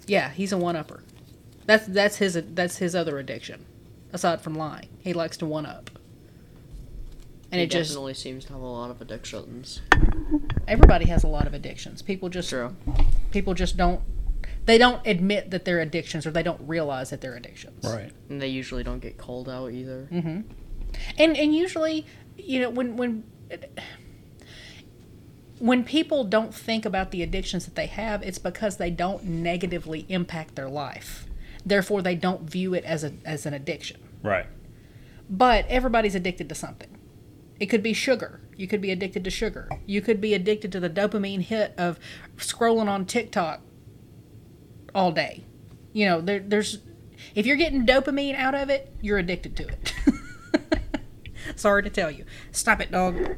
[0.06, 1.02] Yeah, he's a one upper.
[1.66, 3.66] That's that's his that's his other addiction,
[4.12, 4.90] aside from lying.
[5.00, 5.90] He likes to one up.
[7.54, 9.82] And he it just definitely seems to have a lot of addictions.
[10.68, 12.02] everybody has a lot of addictions.
[12.02, 12.76] People just True.
[13.32, 14.02] people just don't
[14.66, 17.84] they don't admit that they're addictions or they don't realize that they're addictions.
[17.84, 18.12] Right.
[18.30, 20.08] And they usually don't get called out either.
[20.12, 20.42] Mm-hmm.
[21.18, 22.06] And and usually,
[22.38, 23.24] you know, when when
[25.60, 30.06] when people don't think about the addictions that they have, it's because they don't negatively
[30.10, 31.26] impact their life.
[31.66, 34.00] Therefore, they don't view it as a as an addiction.
[34.22, 34.46] Right.
[35.30, 36.89] But everybody's addicted to something.
[37.60, 38.42] It could be sugar.
[38.56, 39.70] You could be addicted to sugar.
[39.86, 42.00] You could be addicted to the dopamine hit of
[42.38, 43.62] scrolling on TikTok
[44.94, 45.44] all day.
[45.92, 46.80] You know, there, there's
[47.36, 49.94] if you're getting dopamine out of it, you're addicted to it.
[51.56, 52.26] Sorry to tell you.
[52.52, 53.38] Stop it, dog.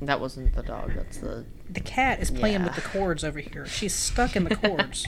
[0.00, 0.92] That wasn't the dog.
[0.94, 1.44] That's the.
[1.70, 3.66] The cat is playing with the cords over here.
[3.66, 5.06] She's stuck in the cords.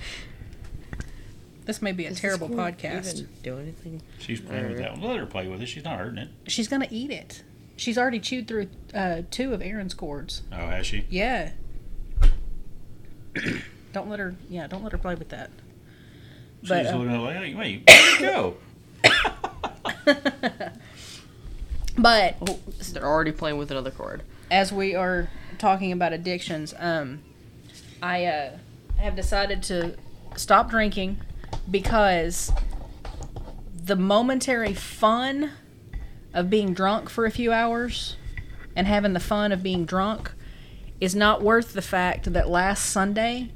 [1.67, 3.15] this may be a terrible podcast.
[3.15, 4.03] Even do anything?
[4.19, 5.03] She's playing with that one.
[5.03, 5.67] Let her play with it.
[5.67, 6.29] She's not hurting it.
[6.47, 7.43] She's gonna eat it.
[7.77, 10.43] She's already chewed through uh, two of Aaron's cords.
[10.53, 11.05] Oh, has she?
[11.11, 11.51] Yeah.
[13.93, 14.37] don't let her.
[14.49, 15.51] Yeah, don't let her play with that.
[16.67, 18.57] But She's uh, looking at like, hey, wait, where'd it go?
[21.99, 22.59] but Oh,
[22.93, 24.23] they're already playing with another cord.
[24.51, 27.23] as we are talking about addictions, um,
[28.03, 28.51] I uh,
[28.99, 29.97] have decided to
[30.37, 31.21] stop drinking
[31.71, 32.53] because
[33.75, 35.51] the momentary fun
[36.35, 38.17] of being drunk for a few hours
[38.77, 40.33] and having the fun of being drunk
[41.01, 43.51] is not worth the fact that last Sunday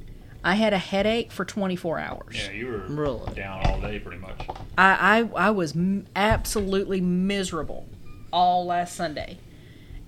[0.45, 2.37] I had a headache for 24 hours.
[2.37, 3.35] Yeah, you were Really?
[3.35, 4.47] down all day pretty much.
[4.79, 7.87] I, I, I was m- absolutely miserable
[8.33, 9.39] all last Sunday.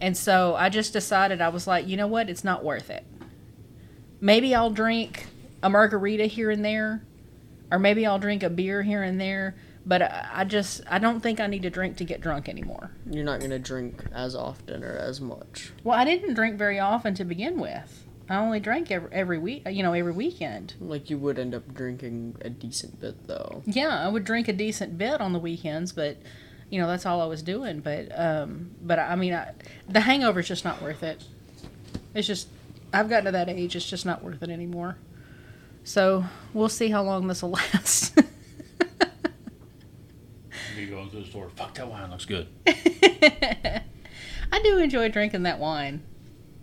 [0.01, 2.31] And so I just decided, I was like, you know what?
[2.31, 3.05] It's not worth it.
[4.21, 5.27] Maybe I'll drink
[5.63, 7.03] a margarita here and there,
[7.71, 9.57] or maybe I'll drink a beer here and there.
[9.87, 12.91] But I, just, I don't think I need to drink to get drunk anymore.
[13.11, 15.73] You're not gonna drink as often or as much.
[15.83, 18.05] Well, I didn't drink very often to begin with.
[18.31, 20.75] I only drank every, every week, you know, every weekend.
[20.81, 23.63] Like you would end up drinking a decent bit though.
[23.67, 26.17] Yeah, I would drink a decent bit on the weekends, but
[26.71, 27.81] you know that's all I was doing.
[27.81, 29.51] But um, but I mean, I,
[29.89, 31.25] the hangover's just not worth it.
[32.15, 32.47] It's just
[32.93, 34.97] I've gotten to that age; it's just not worth it anymore.
[35.83, 38.17] So we'll see how long this will last.
[41.11, 41.51] To the store.
[41.57, 42.47] Fuck, that wine looks good.
[42.67, 43.83] I
[44.63, 46.03] do enjoy drinking that wine.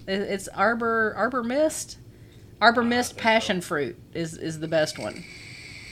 [0.08, 1.98] It's Arbor Arbor Mist.
[2.62, 5.26] Arbor ah, Mist think Passion Fruit is is the best one.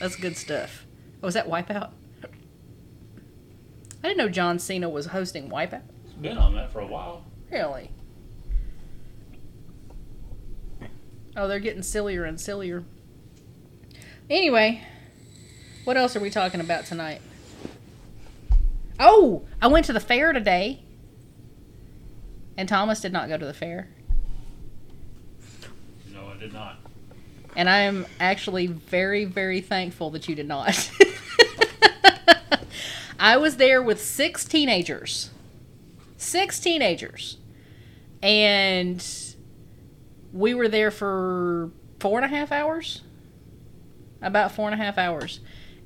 [0.00, 0.86] That's good stuff.
[1.22, 1.90] Oh, was that Wipeout?
[4.02, 5.82] I didn't know John Cena was hosting Wipeout.
[6.04, 7.24] It's been on that for a while.
[7.50, 7.90] Really?
[11.36, 12.84] Oh, they're getting sillier and sillier.
[14.30, 14.82] Anyway,
[15.84, 17.20] what else are we talking about tonight?
[18.98, 20.82] Oh, I went to the fair today.
[22.56, 23.88] And Thomas did not go to the fair.
[26.12, 26.78] No, I did not.
[27.54, 30.90] And I am actually very, very thankful that you did not.
[33.18, 35.30] I was there with six teenagers.
[36.16, 37.38] Six teenagers.
[38.22, 39.04] And
[40.32, 43.02] we were there for four and a half hours.
[44.22, 45.40] About four and a half hours.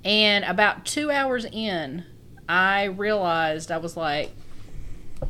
[0.05, 2.05] And about two hours in,
[2.51, 4.31] I realized I was like,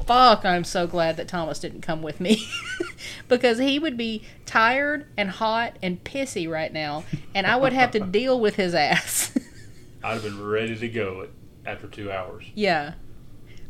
[0.07, 2.49] fuck, I'm so glad that Thomas didn't come with me.
[3.29, 7.05] because he would be tired and hot and pissy right now,
[7.35, 9.33] and I would have to deal with his ass.
[10.03, 11.29] I'd have been ready to go
[11.67, 12.45] after two hours.
[12.55, 12.95] yeah.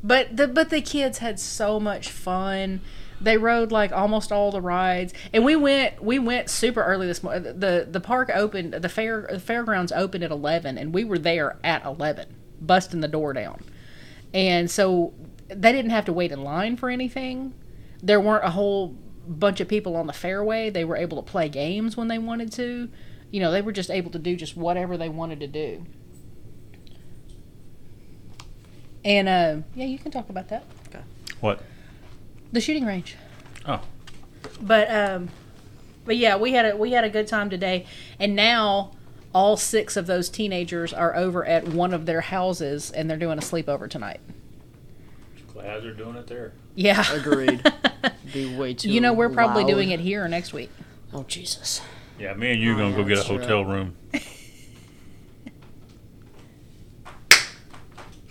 [0.03, 2.81] But the but the kids had so much fun.
[3.21, 7.23] They rode like almost all the rides, and we went we went super early this
[7.23, 7.43] morning.
[7.59, 11.59] the The park opened, the fair the fairgrounds opened at eleven, and we were there
[11.63, 13.63] at eleven, busting the door down.
[14.33, 15.13] And so
[15.49, 17.55] they didn't have to wait in line for anything.
[18.03, 18.97] There weren't a whole
[19.27, 20.71] bunch of people on the fairway.
[20.71, 22.89] They were able to play games when they wanted to.
[23.31, 25.87] You know, they were just able to do just whatever they wanted to do.
[29.05, 30.65] And uh, yeah, you can talk about that.
[31.41, 31.63] What?
[32.53, 33.17] The shooting range.
[33.67, 33.81] Oh.
[34.61, 35.31] But um,
[36.05, 37.87] but yeah, we had a we had a good time today,
[38.19, 38.93] and now
[39.33, 43.39] all six of those teenagers are over at one of their houses, and they're doing
[43.39, 44.21] a sleepover tonight.
[45.53, 46.53] Glad they're doing it there.
[46.75, 47.63] Yeah, Agreed.
[48.33, 48.91] Be way too.
[48.91, 49.71] you know, we're probably loud.
[49.71, 50.71] doing it here next week.
[51.13, 51.81] Oh Jesus.
[52.19, 53.39] Yeah, me and you Oh, gonna yeah, go get a that's true.
[53.39, 53.97] hotel room.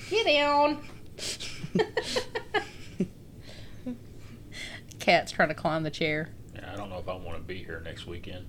[0.10, 0.80] Get down.
[5.00, 6.30] Cat's trying to climb the chair.
[6.56, 8.48] Yeah, I don't know if I want to be here next weekend.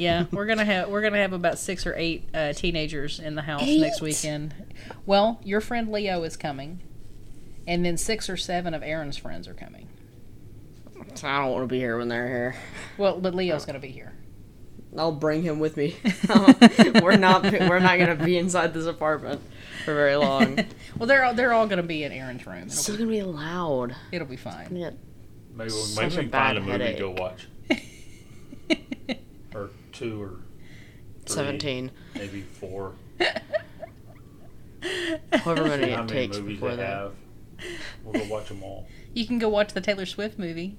[0.00, 3.42] Yeah, we're gonna have we're gonna have about six or eight uh, teenagers in the
[3.42, 4.54] house next weekend.
[5.06, 6.80] Well, your friend Leo is coming,
[7.66, 9.88] and then six or seven of Aaron's friends are coming.
[11.14, 12.56] So I don't want to be here when they're here.
[12.96, 14.12] Well, but Leo's going to be here.
[14.96, 15.96] I'll bring him with me.
[17.02, 19.40] we're not we're not gonna be inside this apartment
[19.84, 20.58] for very long.
[20.98, 22.64] Well, they're all, they're all going to be in Aaron's room.
[22.64, 23.96] It's It'll still be, gonna be loud.
[24.12, 24.76] it'll be fine.
[24.76, 24.90] Yeah.
[25.54, 26.98] Maybe, we'll, Such maybe we can find a movie to headache.
[26.98, 27.48] go watch.
[30.00, 30.28] Or two or
[31.26, 31.90] three, Seventeen.
[32.14, 32.94] maybe four.
[35.32, 36.86] However many it takes movies before they that.
[36.88, 37.12] have?
[38.04, 38.86] We'll go watch them all.
[39.12, 40.78] You can go watch the Taylor Swift movie.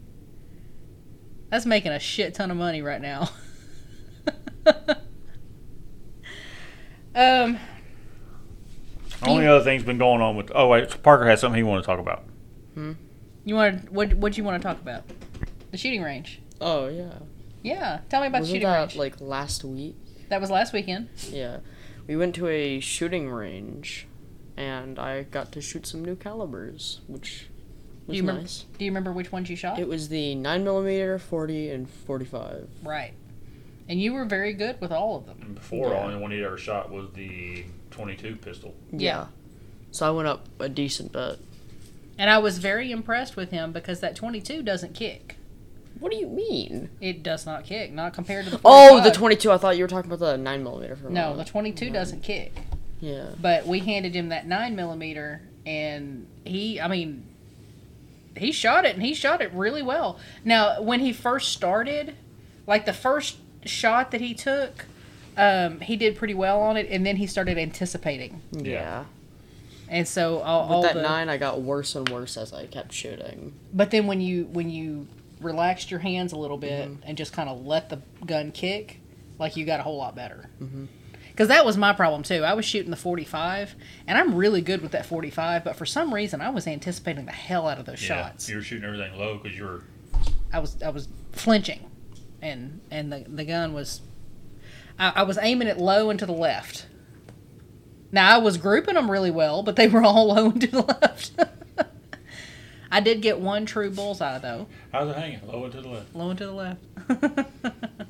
[1.50, 3.30] That's making a shit ton of money right now.
[7.14, 7.60] um,
[9.22, 10.50] Only other thing's been going on with.
[10.56, 12.24] Oh wait, Parker has something he wanted to talk about.
[12.74, 12.94] Hmm.
[13.44, 14.14] you want what?
[14.14, 15.04] What do you want to talk about?
[15.72, 16.42] The shooting range.
[16.62, 17.12] Oh yeah.
[17.64, 18.96] Yeah, tell me about Wasn't shooting that range.
[18.96, 19.96] like last week?
[20.30, 21.10] that was last weekend.
[21.30, 21.58] Yeah.
[22.08, 24.08] We went to a shooting range
[24.58, 27.48] and I got to shoot some new calibers, which
[28.08, 28.66] was you remember- nice.
[28.78, 29.78] Do you remember which ones you shot?
[29.80, 32.68] It was the 9mm, 40, and 45.
[32.84, 33.14] right.
[33.90, 35.40] And you were very good with all of them.
[35.42, 36.04] And before, Yeah.
[36.04, 38.74] only one he ever shot was the 22 pistol.
[38.92, 39.28] Yeah.
[39.92, 41.40] So I went up a decent bit.
[42.18, 45.36] And I was very impressed with him because that 22 doesn't kick.
[46.02, 46.90] What do you mean?
[47.00, 48.92] It does not kick, not compared to the 45.
[48.92, 49.52] Oh, the 22.
[49.52, 50.96] I thought you were talking about the 9 millimeter.
[50.96, 51.48] for No, the moment.
[51.48, 52.54] 22 doesn't kick.
[53.00, 53.28] Yeah.
[53.40, 57.24] But we handed him that 9 millimeter, and he, I mean,
[58.36, 60.18] he shot it, and he shot it really well.
[60.44, 62.16] Now, when he first started,
[62.66, 64.86] like the first shot that he took,
[65.38, 68.42] um, he did pretty well on it, and then he started anticipating.
[68.52, 69.04] Yeah.
[69.88, 72.66] And so all, all With that the, 9, I got worse and worse as I
[72.66, 73.54] kept shooting.
[73.72, 75.08] But then when you when you
[75.42, 77.04] relaxed your hands a little bit Mm-hmm.
[77.08, 79.00] and just kind of let the gun kick,
[79.40, 80.50] like you got a whole lot better.
[80.62, 80.86] Mm-hmm.
[81.30, 82.44] Because that was my problem too.
[82.44, 83.76] I was shooting the 45,
[84.06, 87.32] and I'm really good with that 45, but for some reason I was anticipating the
[87.32, 88.50] hell out of those Yeah, shots.
[88.50, 89.84] you were shooting everything low because you were.
[90.54, 91.90] I was I was flinching,
[92.42, 94.02] and and the the gun was.
[95.00, 96.86] I, I was aiming it low and to the left.
[98.12, 100.82] Now I was grouping them really well, but they were all low and to the
[100.82, 101.32] left.
[102.92, 104.68] I did get one true bullseye though.
[104.92, 105.40] How's it hanging?
[105.48, 106.16] Low and to the left.
[106.16, 106.82] low and to the left.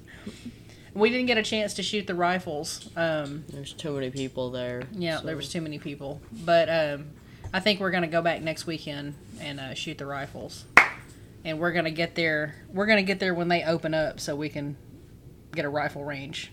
[0.93, 2.89] we didn't get a chance to shoot the rifles.
[2.95, 4.83] Um, There's too many people there.
[4.93, 6.19] yeah, so- there was too many people.
[6.31, 7.05] But um,
[7.53, 10.65] I think we're gonna go back next weekend and uh, shoot the rifles.
[11.43, 12.55] And we're gonna get there.
[12.69, 14.77] We're gonna get there when they open up, so we can
[15.55, 16.51] get a rifle range.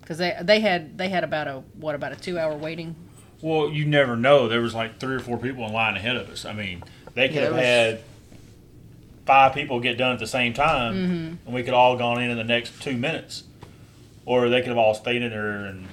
[0.00, 2.94] Because they they had they had about a what about a two hour waiting.
[3.42, 4.48] Well, you never know.
[4.48, 6.44] There was like three or four people in line ahead of us.
[6.44, 6.82] I mean,
[7.14, 8.00] they could Yeah, have was- had
[9.26, 11.46] five people get done at the same time, Mm-hmm.
[11.46, 13.44] and we could all gone in in the next two minutes,
[14.24, 15.86] or they could have all stayed in there and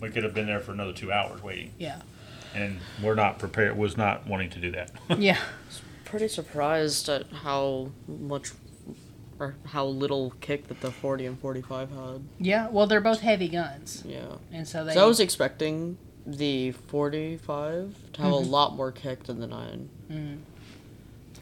[0.00, 1.70] we could have been there for another two hours waiting.
[1.78, 2.02] Yeah,
[2.54, 3.76] And we're not prepared.
[3.78, 4.90] Was not wanting to do that.
[5.18, 5.38] yeah.
[6.04, 8.50] Pretty surprised at how much
[9.38, 12.22] or how little kick that the 40 and 45 had.
[12.38, 14.24] Yeah, well, they're both heavy guns, Yeah.
[14.52, 14.92] and so they.
[14.94, 18.44] So I was expecting the 45 to have Mm-hmm.
[18.44, 19.88] a lot more kick than the 9.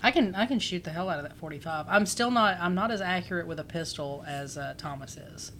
[0.03, 1.87] I can I can shoot the hell out of that 45.
[1.89, 5.53] I'm still not I'm not as accurate with a pistol as uh, Thomas is.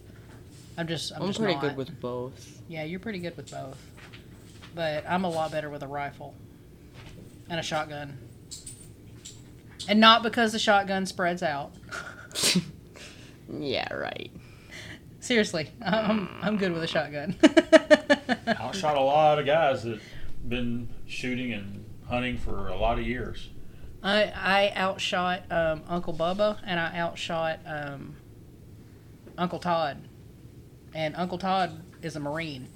[0.79, 1.61] I'm just I'm, I'm, just pretty not.
[1.63, 2.63] good with both.
[2.69, 3.77] Yeah, you're pretty good with both.
[4.75, 6.35] But I'm a lot better with a rifle
[7.51, 8.17] and a shotgun.
[9.89, 11.73] And not because the shotgun spreads out.
[13.53, 14.31] Yeah, right.
[15.21, 17.37] Seriously, I'm I'm good with a shotgun.
[18.47, 20.01] I shot a lot of guys that
[20.49, 23.51] been shooting and hunting for a lot of years.
[24.03, 28.17] I I outshot um, Uncle Bubba and I outshot um,
[29.37, 29.99] Uncle Todd,
[30.95, 32.69] and Uncle Todd is a Marine.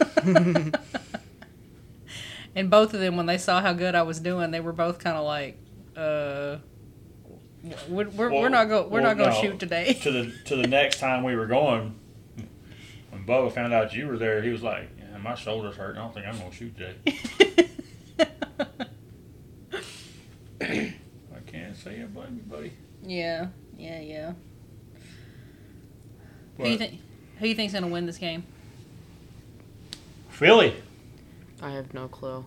[2.54, 4.98] and both of them, when they saw how good I was doing, they were both
[4.98, 5.58] kind of like,
[5.96, 6.56] uh,
[7.88, 9.42] "We're, we're, we're not go we're well, not going to no.
[9.42, 11.98] shoot today." to the to the next time we were going,
[13.10, 15.96] when Bubba found out you were there, he was like, yeah, "My shoulders hurt.
[15.96, 17.18] I don't think I'm gonna shoot today."
[21.34, 22.72] I can't say I blame you, buddy.
[23.02, 24.32] yeah, yeah, yeah.
[26.58, 27.00] Who you think?
[27.38, 28.44] Who you think's going to win this game?
[30.28, 30.74] Philly,
[31.60, 32.44] I have no clue.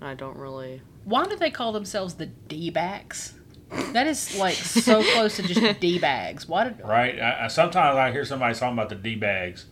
[0.00, 0.80] I don't really.
[1.04, 3.34] Why do they call themselves the D backs?
[3.70, 6.48] That is like so close to just D bags.
[6.48, 6.80] Why did?
[6.84, 7.18] right?
[7.20, 9.66] I, I, sometimes I hear somebody talking about the D bags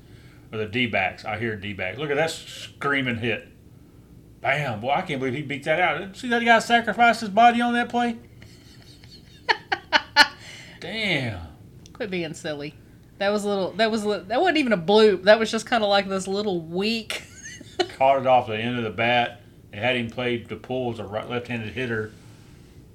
[0.52, 1.24] or the D backs.
[1.24, 1.98] I hear D bags.
[1.98, 3.48] Look at that screaming hit.
[4.40, 4.80] Bam!
[4.80, 6.16] Boy, I can't believe he beat that out.
[6.16, 8.18] See that guy sacrificed his body on that play?
[10.80, 11.40] Damn.
[11.92, 12.74] Quit being silly.
[13.18, 13.72] That was a little.
[13.72, 15.24] That was a, that wasn't even a bloop.
[15.24, 17.22] That was just kind of like this little weak.
[17.96, 20.98] Caught it off the end of the bat They had him played the pull as
[20.98, 22.12] a right left-handed hitter,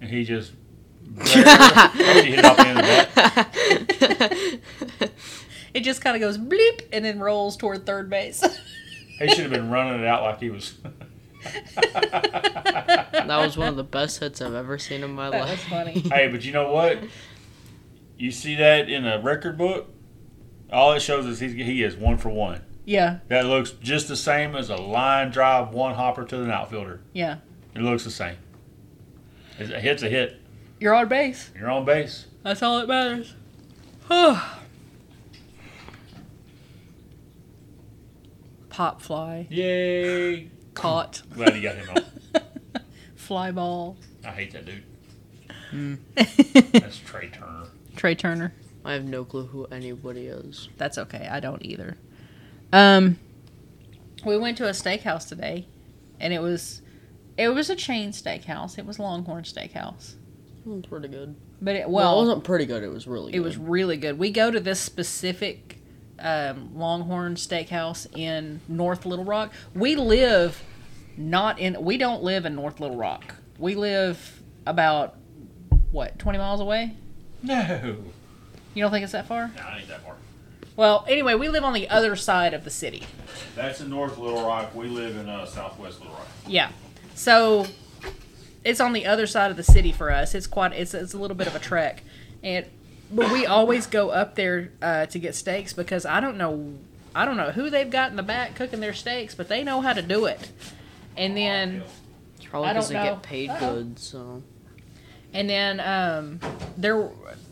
[0.01, 0.51] and he just
[1.15, 4.59] barely hit off the end of the
[4.99, 5.11] bat.
[5.73, 8.43] It just kind of goes bleep and then rolls toward third base.
[9.19, 10.73] He should have been running it out like he was.
[13.27, 15.63] That was one of the best hits I've ever seen in my that was life.
[15.63, 15.91] funny.
[16.11, 16.99] hey, but you know what?
[18.17, 19.93] You see that in a record book.
[20.71, 22.61] All it shows is he's, he is one for one.
[22.85, 27.01] Yeah, That looks just the same as a line drive one hopper to the outfielder.
[27.13, 27.37] yeah.
[27.75, 28.37] It looks the same.
[29.59, 30.41] It's a hit's a hit.
[30.79, 31.51] You're on base.
[31.57, 32.27] You're on base.
[32.43, 33.33] That's all that matters.
[38.69, 39.47] Pop fly.
[39.49, 40.49] Yay!
[40.75, 41.23] Caught.
[41.33, 42.41] Glad you got him on.
[43.15, 43.97] Fly ball.
[44.23, 44.83] I hate that dude.
[45.71, 45.97] Mm.
[46.71, 47.67] That's Trea Turner.
[47.95, 48.53] Trea Turner.
[48.85, 50.69] I have no clue who anybody is.
[50.77, 51.27] That's okay.
[51.29, 51.97] I don't either.
[52.71, 53.17] Um,
[54.23, 55.65] we went to a steakhouse today,
[56.19, 56.81] and it was
[57.35, 58.77] it was a chain steakhouse.
[58.77, 60.13] It was Longhorn Steakhouse,
[60.89, 61.35] Pretty good.
[61.61, 62.83] but it Well, well, it wasn't pretty good.
[62.83, 63.31] It was really.
[63.33, 63.43] it Good.
[63.43, 64.17] was really good.
[64.19, 65.79] We go to this specific
[66.19, 69.53] um, Longhorn Steakhouse in North Little Rock.
[69.75, 70.63] We live
[71.15, 71.81] not in.
[71.81, 73.35] We don't live in North Little Rock.
[73.59, 75.15] We live about
[75.91, 76.95] what twenty miles away.
[77.43, 77.97] No.
[78.73, 79.51] You don't think it's that far?
[79.55, 80.15] No, I ain't that far.
[80.75, 83.03] Well, anyway, we live on the other side of the city.
[83.55, 84.75] That's in North Little Rock.
[84.75, 86.27] We live in uh, Southwest Little Rock.
[86.45, 86.69] Yeah.
[87.15, 87.65] So
[88.67, 90.35] it's on the other side of the city for us.
[90.35, 92.03] It's quite it's it's a little bit of a trek.
[92.43, 92.65] And
[93.11, 96.73] but we always go up there uh, to get steaks because I don't know
[97.15, 99.81] I don't know who they've got in the back cooking their steaks, but they know
[99.81, 100.51] how to do it.
[101.15, 101.83] And then
[102.35, 103.03] It's probably because they know.
[103.15, 103.59] get paid Uh-oh.
[103.75, 103.99] good.
[103.99, 104.43] So
[105.33, 106.39] and then um
[106.77, 107.09] their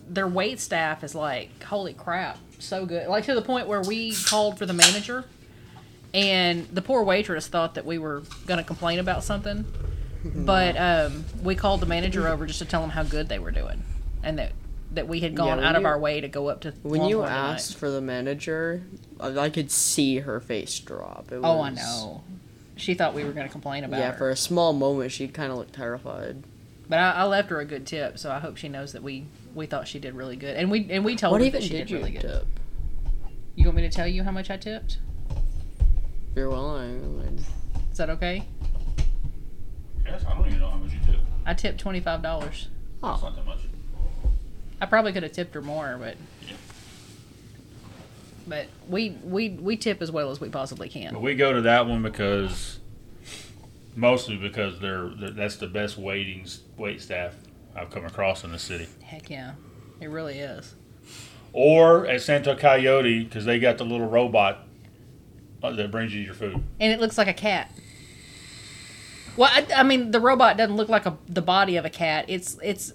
[0.07, 3.07] their wait staff is like holy crap, so good.
[3.07, 5.23] Like to the point where we called for the manager
[6.13, 9.65] and the poor waitress thought that we were going to complain about something.
[10.33, 13.51] But um, we called the manager over just to tell him how good they were
[13.51, 13.83] doing,
[14.23, 14.53] and that
[14.91, 16.71] that we had gone when out of our way to go up to.
[16.71, 18.83] The When you asked for the manager,
[19.19, 21.31] I, I could see her face drop.
[21.31, 22.23] It oh, I know,
[22.75, 24.17] she thought we were going to complain about Yeah, her.
[24.17, 26.43] for a small moment, she kind of looked terrified.
[26.89, 29.25] but I, I left her a good tip, so I hope she knows that we
[29.53, 31.67] we thought she did really good, and we and we told what her even that
[31.67, 32.21] she did did you really good.
[32.21, 32.45] tip?
[33.55, 34.97] You want me to tell you how much I tipped?
[35.29, 37.43] If you're willing.
[37.91, 38.43] Is that okay?
[40.05, 41.19] Yes, I don't even know how much you tip.
[41.45, 42.67] I tipped twenty five dollars.
[43.01, 43.59] That's not that much.
[44.81, 46.15] I probably could have tipped her more, but
[46.47, 46.55] Yeah.
[48.47, 51.13] but we we we tip as well as we possibly can.
[51.13, 52.79] But we go to that one because
[53.95, 56.45] mostly because they're, they're that's the best waiting
[56.77, 57.35] wait staff
[57.75, 58.87] I've come across in the city.
[59.03, 59.53] Heck yeah,
[60.01, 60.75] it really is.
[61.53, 64.67] Or at Santo Coyote because they got the little robot
[65.63, 66.61] uh, that brings you your food.
[66.79, 67.71] and it looks like a cat.
[69.37, 72.25] Well, I, I mean, the robot doesn't look like a the body of a cat.
[72.27, 72.93] It's it's.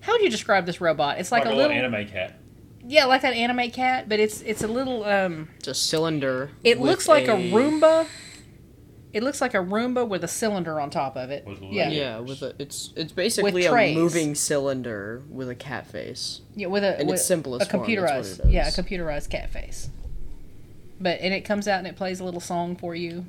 [0.00, 1.18] How would you describe this robot?
[1.18, 2.38] It's like, Like, a, a little, little anime cat.
[2.86, 5.48] yeah, like that anime cat, but it's it's a little um.
[5.58, 6.50] it's a cylinder.
[6.62, 8.06] It looks like a, Roomba.
[9.12, 11.46] It looks like a Roomba with a cylinder on top of it.
[11.46, 11.88] With yeah.
[11.88, 16.42] Yeah, with a it's it's basically a moving cylinder with a cat face.
[16.54, 19.30] Yeah, with a In with its simplest a computerized, that's what it yeah, a computerized
[19.30, 19.88] cat face.
[21.00, 23.24] But and it comes out and it plays a little song for you,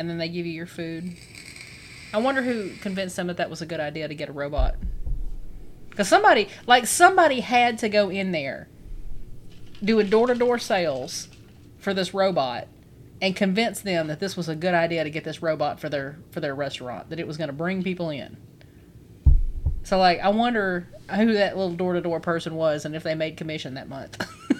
[0.00, 1.14] and then they give you your food.
[2.14, 4.76] I wonder who convinced them that that was a good idea to get a robot.
[5.90, 8.68] Because somebody, like somebody, had to go in there,
[9.84, 11.28] doing door to door sales
[11.78, 12.66] for this robot,
[13.20, 16.18] and convince them that this was a good idea to get this robot for their
[16.30, 17.10] for their restaurant.
[17.10, 18.38] That it was going to bring people in.
[19.82, 23.14] So like, I wonder who that little door to door person was, and if they
[23.14, 24.18] made commission that month.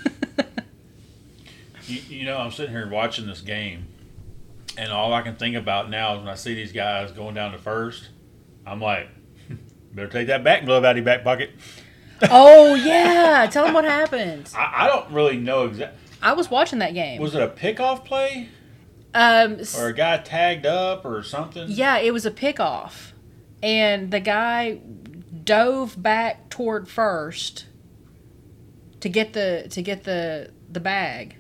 [1.91, 3.87] You, you know, I'm sitting here watching this game,
[4.77, 7.53] and all I can think about now is when I see these guys going down
[7.53, 8.09] to first,
[8.67, 9.09] I'm like,
[9.95, 11.51] better take that back glove out of your back pocket.
[12.31, 14.51] oh yeah, tell them what happened.
[14.57, 15.99] I, I don't really know exactly.
[16.23, 17.21] I was watching that game.
[17.21, 18.49] Was it a pickoff play
[19.15, 21.67] um, or a guy tagged up or something?
[21.69, 23.13] yeah, it was a pickoff,
[23.63, 24.81] and the guy
[25.45, 27.67] dove back toward first
[29.01, 31.37] to get the to get the the bag,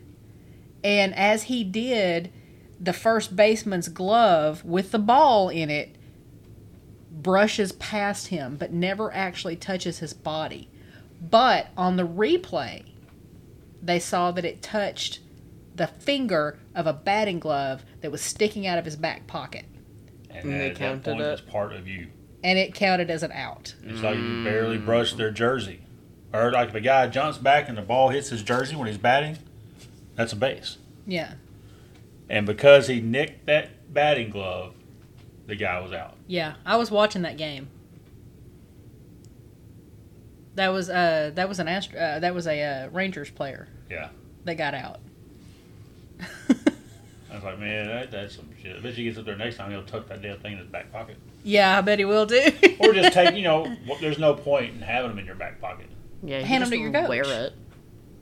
[0.82, 2.32] and as he did,
[2.80, 5.96] the first baseman's glove with the ball in it
[7.10, 10.68] brushes past him, but never actually touches his body.
[11.20, 12.84] But on the replay,
[13.82, 15.20] they saw that it touched
[15.74, 19.64] the finger of a batting glove that was sticking out of his back pocket.
[20.30, 21.24] And, And they at that counted point, it?
[21.24, 22.08] it's part of you.
[22.42, 23.74] And it counted as an out.
[23.84, 25.80] It's like you barely brushed their jersey.
[26.32, 28.96] Or like if a guy jumps back and the ball hits his jersey when he's
[28.96, 29.36] batting,
[30.14, 30.78] that's a base.
[31.06, 31.32] Yeah.
[32.30, 34.72] And because he nicked that batting glove,
[35.46, 36.16] the guy was out.
[36.28, 37.68] Yeah, I was watching that game.
[40.54, 44.08] That was uh that was an Ast- uh, that was a uh, Rangers player Yeah.
[44.44, 45.00] that got out.
[47.30, 48.76] I was like, man, that, that's some shit.
[48.76, 50.66] I bet he gets up there next time, he'll tuck that damn thing in his
[50.66, 51.16] back pocket.
[51.44, 52.42] yeah, I bet he will do.
[52.80, 55.86] Or just take, you know, there's no point in having them in your back pocket.
[56.24, 57.08] Yeah, you Hand 'em just to your coach.
[57.08, 57.52] wear it.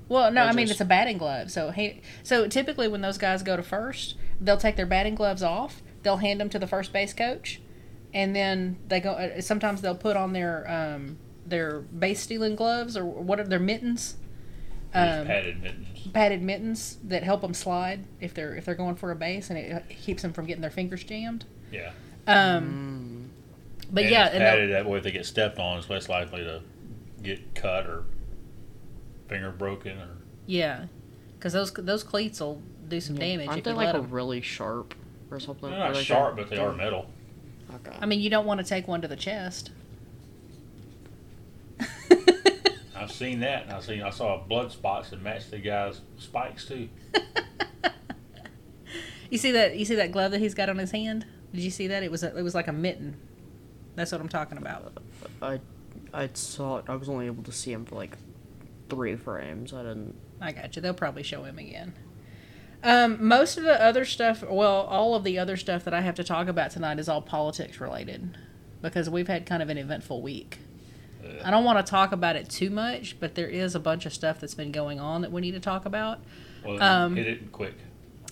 [0.09, 1.50] Well, no, I mean just- it's a batting glove.
[1.50, 5.42] So he, so typically when those guys go to first, they'll take their batting gloves
[5.42, 5.82] off.
[6.02, 7.61] They'll hand them to the first base coach,
[8.14, 9.11] and then they go.
[9.12, 13.59] uh, Sometimes they'll put on their um, their base stealing gloves or what are their
[13.59, 14.16] mittens,
[14.94, 16.09] Um, padded mittens.
[16.14, 19.59] padded mittens that help them slide if they're if they're going for a base, and
[19.59, 21.44] it uh, keeps them from getting their fingers jammed.
[21.72, 21.90] Yeah.
[22.26, 23.30] Um,
[23.90, 26.09] but And yeah, it's and padded that way if they get stepped on, it's less
[26.09, 26.61] likely to
[27.22, 28.04] get cut or
[29.29, 30.09] finger broken or.
[30.47, 30.87] yeah,
[31.39, 33.99] because those those cleats will do some damage Aren't if they you like let a
[33.99, 34.11] 'em.
[34.11, 34.95] really sharp
[35.31, 35.68] or something?
[35.70, 37.11] They're Or not like sharp, a- but they are metal.
[37.70, 37.97] Oh, okay.
[38.01, 39.70] I mean, you don't want to take one to the chest.
[42.97, 46.66] I've seen that, and I seen I saw blood spots that matched the guy's spikes
[46.66, 46.89] too.
[49.31, 49.76] You see that?
[49.76, 51.26] You see that glove that he's got on his hand?
[51.53, 52.03] Did you see that?
[52.03, 53.14] It was a, it was like a mitten.
[53.95, 54.97] That's what I'm talking about.
[55.43, 55.61] I
[56.14, 56.87] I saw it.
[56.89, 58.16] I was only able to see him for like
[58.89, 59.72] three frames.
[59.72, 60.14] I didn't.
[60.41, 60.82] I got you.
[60.82, 61.95] They'll probably show him again.
[62.84, 66.14] Um, most of the other stuff, well, all of the other stuff that I have
[66.16, 68.39] to talk about tonight is all politics related,
[68.82, 70.59] because we've had kind of an eventful week.
[71.45, 74.14] I don't want to talk about it too much, but there is a bunch of
[74.14, 76.20] stuff that's been going on that we need to talk about.
[76.64, 77.74] Well, Um, hit it quick.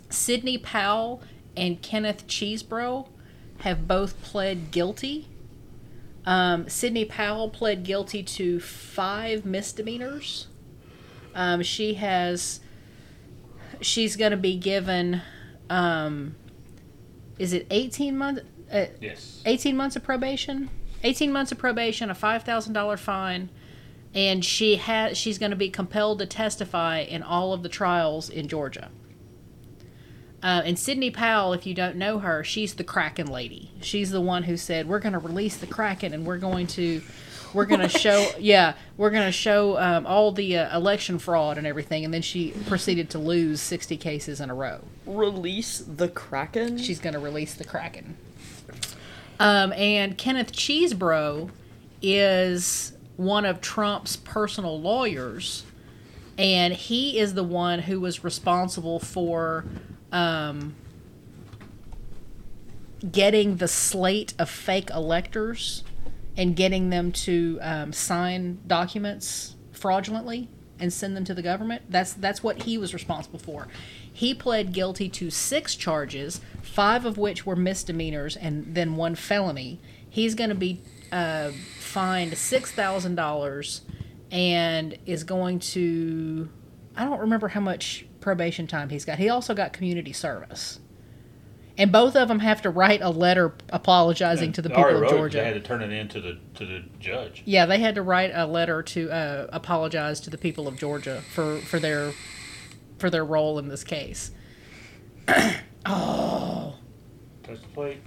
[0.09, 1.21] Sidney Powell
[1.57, 3.09] and Kenneth Chesebro
[3.59, 5.29] have both pled guilty.
[6.27, 10.49] Um, Sidney Powell pled guilty to five misdemeanors.
[11.35, 12.61] Um, she has.
[13.81, 15.23] She's going to be given.
[15.71, 16.35] Um,
[17.39, 18.43] is it eighteen months?
[18.73, 19.43] Uh, Yes.
[19.47, 20.71] 18 months of probation
[21.05, 23.49] 18 months of probation a $5000 fine
[24.13, 28.29] and she has she's going to be compelled to testify in all of the trials
[28.29, 28.91] in georgia
[30.43, 33.71] uh, and Sidney Powell, if you don't know her, she's the Kraken lady.
[33.81, 37.03] She's the one who said we're going to release the Kraken and we're going to,
[37.55, 41.59] we're going to show, yeah, we're going to show um, all the uh, election fraud
[41.59, 42.05] and everything.
[42.05, 44.83] And then she proceeded to lose sixty cases in a row.
[45.07, 46.79] Release the Kraken.
[46.79, 48.17] She's going to release the Kraken.
[49.39, 51.51] Um, and Kenneth Chesebro
[52.03, 55.65] is one of Trump's personal lawyers,
[56.37, 59.65] and he is the one who was responsible for
[60.13, 60.75] um,
[63.11, 65.85] getting the slate of fake electors
[66.37, 70.49] and getting them to um, sign documents fraudulently
[70.79, 71.83] and send them to the government.
[71.89, 73.69] That's that's what he was responsible for.
[74.13, 79.79] He pled guilty to six charges, five of which were misdemeanors, and then one felony.
[80.09, 80.81] He's going to be
[81.13, 83.83] uh, fined six thousand dollars,
[84.31, 86.49] and is going to.
[86.97, 89.19] I don't remember how much probation time he's got.
[89.19, 90.81] He also got community service.
[91.79, 95.39] And both of them have to write a letter apologizing to the people of Georgia.
[95.39, 97.43] They had to turn it in to the to the judge.
[97.45, 101.23] Yeah, they had to write a letter to uh, apologize to the people of Georgia
[101.35, 102.13] for, for their
[102.99, 104.31] for their role in this case.
[105.85, 106.77] oh,
[107.43, 107.99] Touch the plate.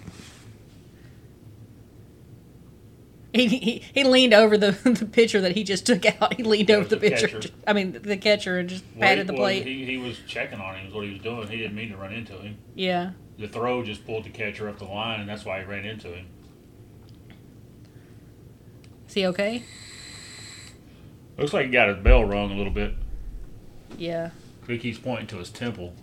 [3.34, 6.34] He, he he leaned over the the pitcher that he just took out.
[6.36, 7.28] He leaned That over the the pitcher.
[7.28, 7.50] catcher.
[7.68, 9.66] I mean the catcher and just Well, patted the well, plate.
[9.68, 10.88] He, he was checking on him.
[10.88, 11.48] Is what he was doing.
[11.48, 12.58] He didn't mean to run into him.
[12.76, 13.12] yeah.
[13.38, 16.10] The throw just pulled the catcher up the line, and that's why he ran into
[16.10, 16.26] him.
[19.08, 19.64] Is he okay?
[21.38, 22.96] Looks like he got his bell rung a little bit.
[23.98, 24.32] Yeah.
[24.68, 25.94] He he's pointing to his temple.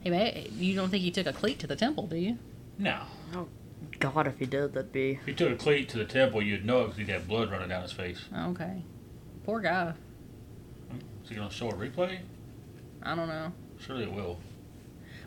[0.00, 2.38] Hey, man, you don't think he took a cleat to the temple, do you?
[2.78, 3.00] No.
[3.34, 3.48] Oh,
[4.00, 5.12] God, if he did, that'd be.
[5.20, 7.50] If he took a cleat to the temple, you'd know it because he'd have blood
[7.50, 8.20] running down his face.
[8.36, 8.82] Okay.
[9.44, 9.94] Poor guy.
[11.24, 12.18] Is he going to show a replay?
[13.02, 13.52] I don't know.
[13.78, 14.38] Surely it will.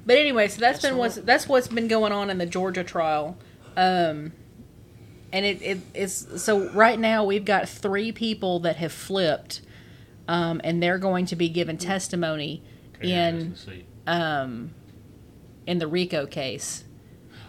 [0.06, 2.84] But anyway, so that's Guess been what's that's what's been going on in the Georgia
[2.84, 3.38] trial,
[3.78, 4.34] um,
[5.32, 9.62] and it, it it's so right now we've got three people that have flipped,
[10.28, 12.64] um, and they're going to be given testimony
[12.96, 13.56] Okay, in
[14.08, 14.72] um,
[15.68, 16.84] in the RICO case.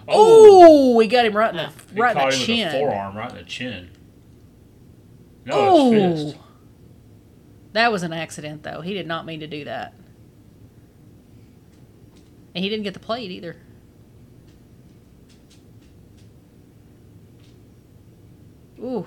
[0.09, 0.97] Oh!
[0.97, 2.67] We got him right in the He right in caught the him chin.
[2.67, 3.91] with a forearm right in the chin.
[5.45, 6.37] No, oh, it's fist.
[7.73, 8.81] that was an accident though.
[8.81, 9.95] He did not mean to do that,
[12.55, 13.57] and he didn't get the plate either.
[18.81, 19.07] Ooh.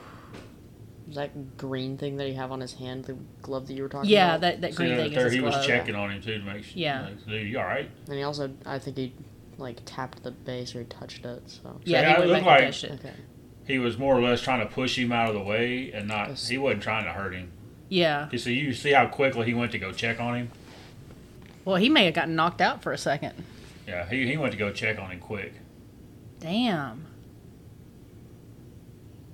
[1.10, 4.10] That green thing that he have on his hand, the glove that you were talking
[4.10, 4.12] about?
[4.12, 4.42] Yeah, about.
[4.42, 5.66] that, that See green that thing there, is his he was glove.
[5.68, 6.74] checking on him too to make sure.
[6.76, 7.02] Yeah.
[7.04, 7.90] like, dude, you all right?
[8.08, 9.14] And he also, I think he
[9.58, 11.44] like tapped the base or touched it.
[11.50, 12.92] So Yeah, yeah, he it looked like- it.
[13.00, 13.14] okay.
[13.66, 16.30] He was more or less trying to push him out of the way and not.
[16.30, 16.48] Yes.
[16.50, 17.52] He wasn't trying to hurt him.
[17.90, 18.30] Yeah.
[18.32, 20.52] You see, you see how quickly he went to go check on him.
[21.64, 23.34] Well, he may have gotten knocked out for a second.
[23.88, 25.54] Yeah, he, he went to go check on him quick.
[26.40, 27.06] Damn.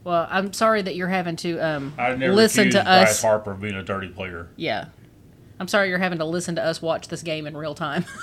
[0.03, 3.21] Well, I'm sorry that you're having to um, never listen accused to Bryce us.
[3.21, 4.49] Harper being a dirty player.
[4.55, 4.85] Yeah.
[5.59, 8.05] I'm sorry you're having to listen to us watch this game in real time.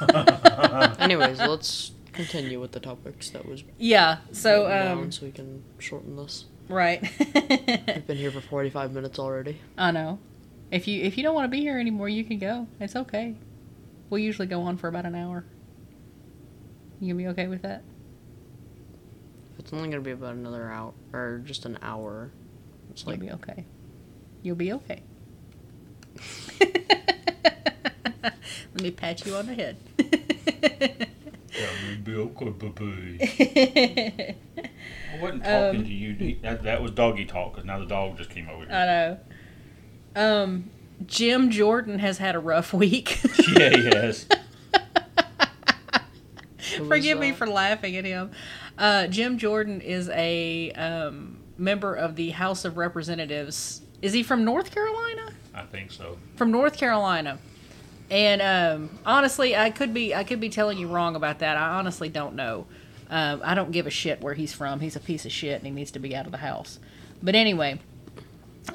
[0.98, 4.18] Anyways, let's continue with the topics that was yeah.
[4.32, 6.46] So, um, down so we can shorten this.
[6.68, 7.02] right.
[7.18, 9.58] We've been here for 45 minutes already.
[9.76, 10.18] I know.
[10.70, 12.66] If you if you don't want to be here anymore, you can go.
[12.78, 13.34] It's okay.
[14.08, 15.44] We usually go on for about an hour.
[17.00, 17.82] You gonna be okay with that?
[19.58, 22.30] It's only gonna be about another hour or just an hour.
[22.90, 23.64] It's You'll like be okay.
[24.42, 25.02] You'll be okay.
[28.80, 29.76] Let me pat you on the head.
[31.52, 31.66] Yeah,
[32.04, 33.18] be okay, baby.
[35.12, 36.36] I wasn't talking Um, to you.
[36.42, 38.72] That, that was doggy talk because now the dog just came over here.
[38.72, 39.18] I know.
[40.16, 40.70] Um,
[41.06, 43.20] Jim Jordan has had a rough week.
[43.58, 44.26] yeah, he has.
[46.76, 48.30] Who was Forgive me for laughing at him.
[48.78, 53.82] Uh, Jim Jordan is a um, member of the House of Representatives.
[54.00, 55.32] Is he from North Carolina?
[55.52, 56.16] I think so.
[56.36, 57.38] From North Carolina.
[58.10, 61.56] And um, honestly, I could be I could be telling you wrong about that.
[61.56, 62.66] I honestly don't know.
[63.08, 64.80] Um, I don't give a shit where he's from.
[64.80, 66.78] He's a piece of shit and he needs to be out of the house.
[67.22, 67.80] But anyway,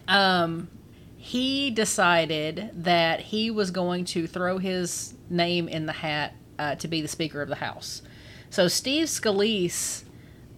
[0.07, 0.69] um,
[1.17, 6.87] he decided that he was going to throw his name in the hat uh, to
[6.87, 8.01] be the Speaker of the House.
[8.49, 10.03] So Steve Scalise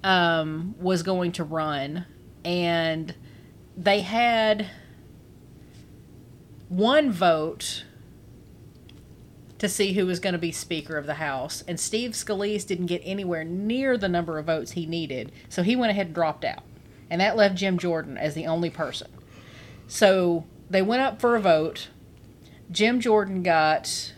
[0.03, 2.05] um, was going to run,
[2.43, 3.15] and
[3.75, 4.67] they had
[6.69, 7.85] one vote
[9.59, 12.87] to see who was going to be Speaker of the House, and Steve Scalise didn't
[12.87, 16.45] get anywhere near the number of votes he needed, so he went ahead and dropped
[16.45, 16.63] out.
[17.09, 19.09] And that left Jim Jordan as the only person.
[19.87, 21.87] So they went up for a vote.
[22.69, 24.13] Jim Jordan got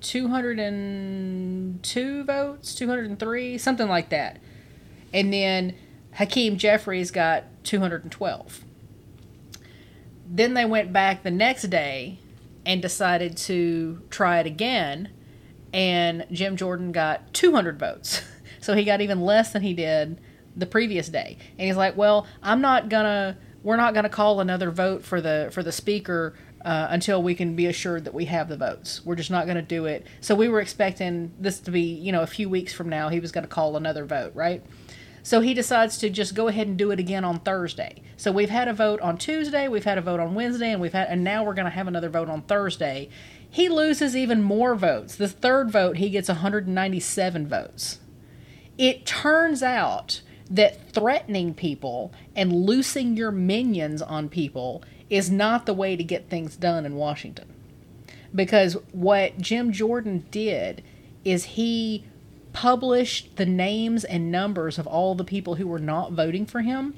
[0.00, 4.40] 202 votes, 203, something like that.
[5.12, 5.74] And then
[6.12, 8.64] Hakeem Jeffries got 212.
[10.26, 12.18] Then they went back the next day
[12.66, 15.10] and decided to try it again,
[15.72, 18.22] and Jim Jordan got 200 votes.
[18.60, 20.18] So he got even less than he did
[20.56, 21.36] the previous day.
[21.58, 23.36] And he's like, "Well, I'm not gonna.
[23.62, 26.32] We're not gonna call another vote for the for the speaker
[26.64, 29.04] uh, until we can be assured that we have the votes.
[29.04, 32.22] We're just not gonna do it." So we were expecting this to be, you know,
[32.22, 33.10] a few weeks from now.
[33.10, 34.62] He was gonna call another vote, right?
[35.24, 38.02] So he decides to just go ahead and do it again on Thursday.
[38.18, 40.92] So we've had a vote on Tuesday, we've had a vote on Wednesday, and we've
[40.92, 43.08] had and now we're going to have another vote on Thursday.
[43.48, 45.16] He loses even more votes.
[45.16, 48.00] The third vote, he gets 197 votes.
[48.76, 50.20] It turns out
[50.50, 56.28] that threatening people and loosing your minions on people is not the way to get
[56.28, 57.50] things done in Washington.
[58.34, 60.82] Because what Jim Jordan did
[61.24, 62.04] is he
[62.54, 66.94] published the names and numbers of all the people who were not voting for him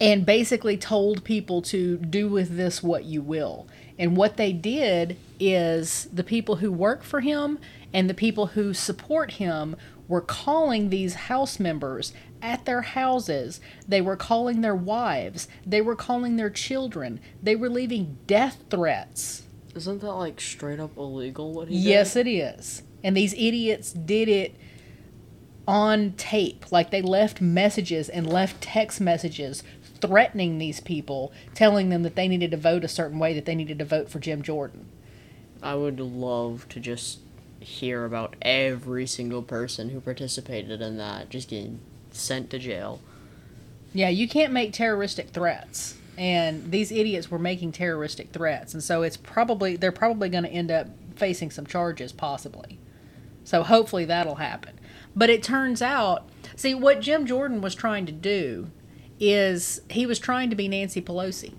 [0.00, 3.66] and basically told people to do with this what you will.
[3.98, 7.58] And what they did is the people who work for him
[7.92, 9.76] and the people who support him
[10.08, 13.60] were calling these house members at their houses.
[13.86, 15.48] They were calling their wives.
[15.66, 17.20] They were calling their children.
[17.42, 19.42] They were leaving death threats.
[19.74, 21.52] Isn't that like straight up illegal?
[21.52, 22.26] What he Yes, did?
[22.26, 22.82] it is.
[23.02, 24.54] And these idiots did it
[25.66, 26.70] on tape.
[26.70, 29.62] Like they left messages and left text messages
[30.00, 33.54] threatening these people, telling them that they needed to vote a certain way, that they
[33.54, 34.86] needed to vote for Jim Jordan.
[35.62, 37.20] I would love to just
[37.60, 41.80] hear about every single person who participated in that just getting
[42.10, 43.00] sent to jail.
[43.92, 45.96] Yeah, you can't make terroristic threats.
[46.16, 48.74] And these idiots were making terroristic threats.
[48.74, 52.79] And so it's probably, they're probably going to end up facing some charges, possibly.
[53.50, 54.78] So hopefully that'll happen.
[55.16, 58.70] But it turns out, see, what Jim Jordan was trying to do
[59.18, 61.54] is he was trying to be Nancy Pelosi.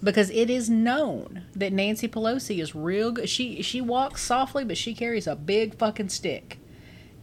[0.00, 3.28] Because it is known that Nancy Pelosi is real good.
[3.28, 6.60] She she walks softly, but she carries a big fucking stick.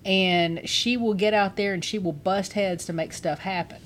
[0.04, 3.82] And she will get out there and she will bust heads to make stuff happen.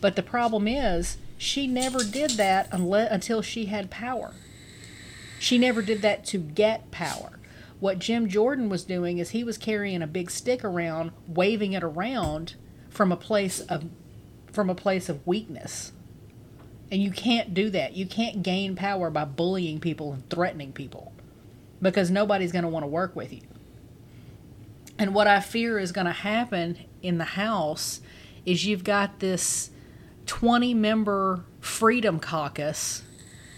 [0.00, 4.34] But the problem is, she never did that unless, until she had power.
[5.40, 7.40] She never did that to get power.
[7.82, 11.82] What Jim Jordan was doing is he was carrying a big stick around, waving it
[11.82, 12.54] around
[12.88, 13.86] from a place of
[14.52, 15.90] from a place of weakness.
[16.92, 17.94] And you can't do that.
[17.94, 21.12] You can't gain power by bullying people and threatening people
[21.80, 23.42] because nobody's going to want to work with you.
[24.96, 28.00] And what I fear is going to happen in the House
[28.46, 29.70] is you've got this
[30.26, 33.02] 20 member Freedom Caucus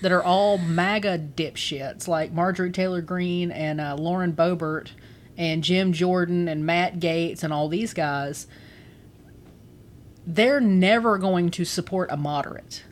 [0.02, 4.90] that are all MAGA dipshits like Marjorie Taylor Greene and uh, Lauren Boebert
[5.36, 8.46] and Jim Jordan and Matt Gaetz and all these guys.
[10.26, 12.84] They're never going to support a moderate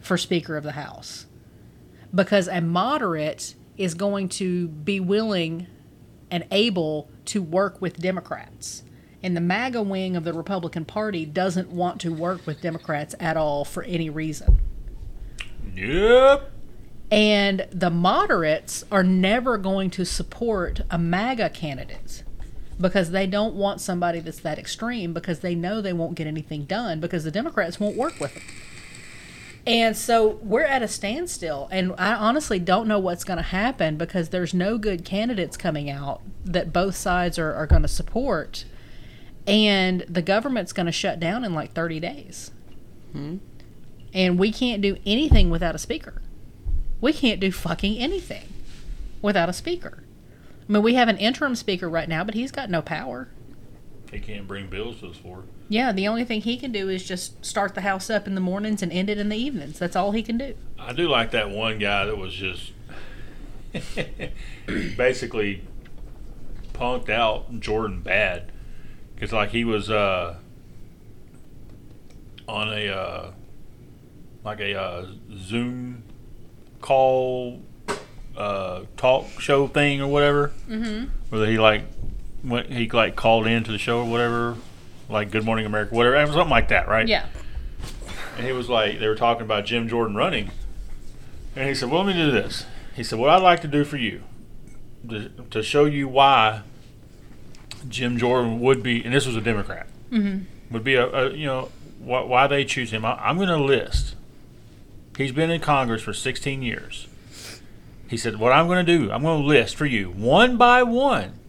[0.00, 1.26] for Speaker of the House
[2.14, 5.66] because a moderate is going to be willing
[6.30, 8.82] and able to work with Democrats.
[9.22, 13.36] And the MAGA wing of the Republican Party doesn't want to work with Democrats at
[13.36, 14.60] all for any reason.
[15.74, 16.52] Yep.
[17.10, 22.24] And the moderates are never going to support a MAGA candidate
[22.80, 26.64] because they don't want somebody that's that extreme because they know they won't get anything
[26.64, 28.42] done because the Democrats won't work with them.
[29.66, 31.68] And so we're at a standstill.
[31.72, 35.90] And I honestly don't know what's going to happen because there's no good candidates coming
[35.90, 38.64] out that both sides are, are going to support.
[39.46, 42.52] And the government's going to shut down in like 30 days.
[43.12, 43.38] Hmm.
[44.16, 46.22] And we can't do anything without a speaker.
[47.02, 48.48] We can't do fucking anything
[49.20, 50.04] without a speaker.
[50.66, 53.28] I mean, we have an interim speaker right now, but he's got no power.
[54.10, 55.44] He can't bring bills to us for.
[55.68, 58.40] Yeah, the only thing he can do is just start the house up in the
[58.40, 59.78] mornings and end it in the evenings.
[59.78, 60.54] That's all he can do.
[60.78, 62.72] I do like that one guy that was just
[64.96, 65.62] basically
[66.72, 68.50] punked out Jordan bad
[69.14, 70.36] because like he was uh,
[72.48, 73.30] on a uh,
[74.46, 76.04] like a uh, Zoom
[76.80, 77.60] call
[78.36, 80.52] uh, talk show thing or whatever.
[80.68, 81.06] Mm-hmm.
[81.30, 81.82] Whether he like
[82.44, 84.56] went he like called into the show or whatever,
[85.08, 87.06] like Good Morning America, whatever, something like that, right?
[87.06, 87.26] Yeah.
[88.38, 90.50] And he was like, they were talking about Jim Jordan running.
[91.56, 92.66] And he said, well, let me do this.
[92.94, 94.22] He said, what I'd like to do for you,
[95.08, 96.60] to, to show you why
[97.88, 99.86] Jim Jordan would be, and this was a Democrat,
[100.70, 103.06] would be a, a, you know, why, why they choose him.
[103.06, 104.15] I, I'm going to list.
[105.16, 107.08] He's been in Congress for 16 years.
[108.08, 110.82] He said, what I'm going to do, I'm going to list for you one by
[110.82, 111.40] one.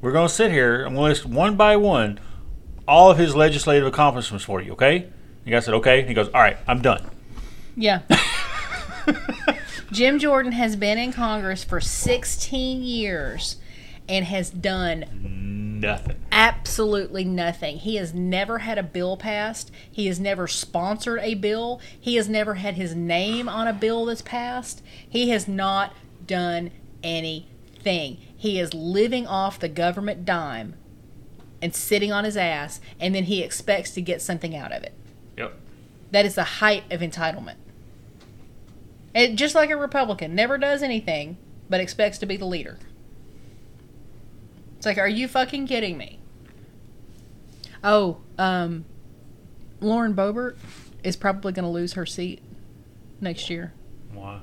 [0.00, 0.84] We're going to sit here.
[0.84, 2.20] I'm going to list one by one
[2.90, 5.06] all of his legislative accomplishments for you, okay?
[5.44, 6.02] The guy said, okay.
[6.02, 7.08] He goes, all right, I'm done.
[7.76, 8.02] Yeah.
[9.92, 13.56] Jim Jordan has been in Congress for 16 years
[14.10, 16.16] and has done Nothing.
[16.32, 17.78] absolutely nothing.
[17.78, 19.70] He has never had a bill passed.
[19.90, 21.80] He has never sponsored a bill.
[21.98, 24.82] He has never had his name on a bill that's passed.
[25.08, 25.94] He has not
[26.26, 26.70] done
[27.02, 28.18] anything.
[28.36, 30.74] He is living off the government dime
[31.62, 34.92] and sitting on his ass, and then he expects to get something out of it.
[35.38, 35.54] Yep.
[36.10, 37.56] That is the height of entitlement.
[39.14, 41.36] It, just like a Republican, never does anything
[41.68, 42.78] but expects to be the leader.
[44.80, 46.20] It's like, are you fucking kidding me?
[47.84, 48.86] Oh, um,
[49.82, 50.56] Lauren Boebert
[51.04, 52.40] is probably going to lose her seat
[53.20, 53.74] next year
[54.14, 54.40] Why?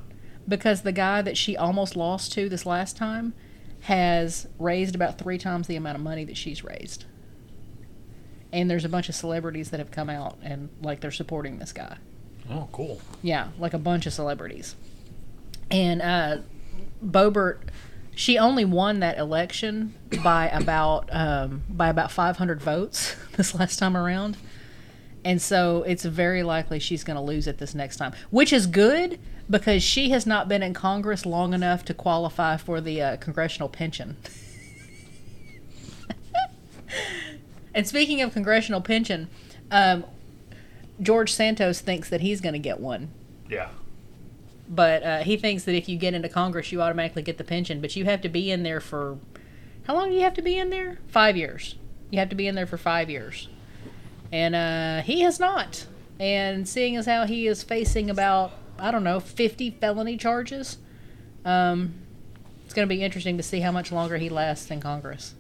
[0.47, 3.33] because the guy that she almost lost to this last time
[3.81, 7.05] has raised about three times the amount of money that she's raised.
[8.53, 11.73] And there's a bunch of celebrities that have come out and like they're supporting this
[11.73, 11.97] guy.
[12.47, 13.01] Oh, cool.
[13.23, 14.75] Yeah, like a bunch of celebrities.
[15.71, 16.37] And uh,
[17.03, 17.57] Boebert,
[18.17, 19.93] she only won that election
[20.23, 24.35] by about um, by about 500 votes this last time around.
[25.23, 28.65] And so it's very likely she's going to lose it this next time, which is
[28.65, 33.17] good because she has not been in Congress long enough to qualify for the uh,
[33.17, 34.17] congressional pension.
[37.75, 39.29] and speaking of congressional pension,
[39.69, 40.03] um,
[40.99, 43.11] George Santos thinks that he's going to get one
[43.47, 43.69] Yeah.
[44.69, 47.81] But uh, he thinks that if you get into Congress, you automatically get the pension.
[47.81, 49.17] But you have to be in there for
[49.85, 50.09] how long?
[50.09, 50.99] Do you have to be in there?
[51.07, 51.75] Five years.
[52.09, 53.49] You have to be in there for five years,
[54.31, 55.87] and uh, he has not.
[56.19, 60.77] And seeing as how he is facing about I don't know fifty felony charges,
[61.45, 61.93] um,
[62.65, 65.35] it's going to be interesting to see how much longer he lasts in Congress.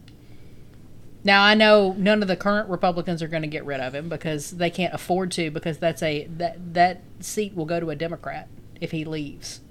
[1.23, 4.07] Now I know none of the current Republicans are going to get rid of him
[4.07, 7.95] because they can't afford to because that's a that that seat will go to a
[7.95, 8.47] Democrat
[8.81, 9.61] if he leaves.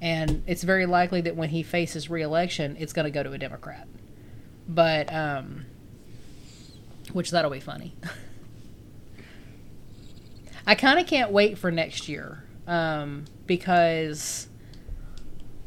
[0.00, 3.38] And it's very likely that when he faces reelection, it's going to go to a
[3.38, 3.86] Democrat.
[4.68, 5.66] But um
[7.12, 7.94] which that'll be funny.
[10.66, 14.48] I kind of can't wait for next year um, because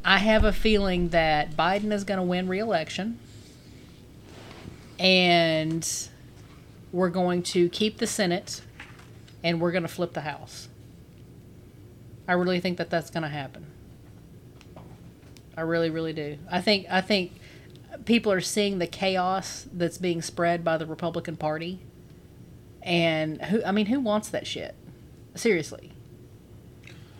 [0.04, 3.18] I have a feeling that Biden is going to win re-election,
[4.98, 5.86] and
[6.92, 8.62] we're going to keep the Senate,
[9.42, 10.68] and we're going to flip the House.
[12.26, 13.66] I really think that that's going to happen.
[15.56, 16.38] I really, really do.
[16.50, 16.86] I think.
[16.90, 17.32] I think
[18.04, 21.80] people are seeing the chaos that's being spread by the Republican Party.
[22.82, 24.74] And who I mean, who wants that shit?
[25.34, 25.92] Seriously.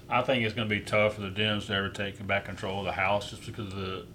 [0.09, 2.80] I think it's going to be tough for the Dems to ever take back control
[2.80, 4.07] of the House just because the,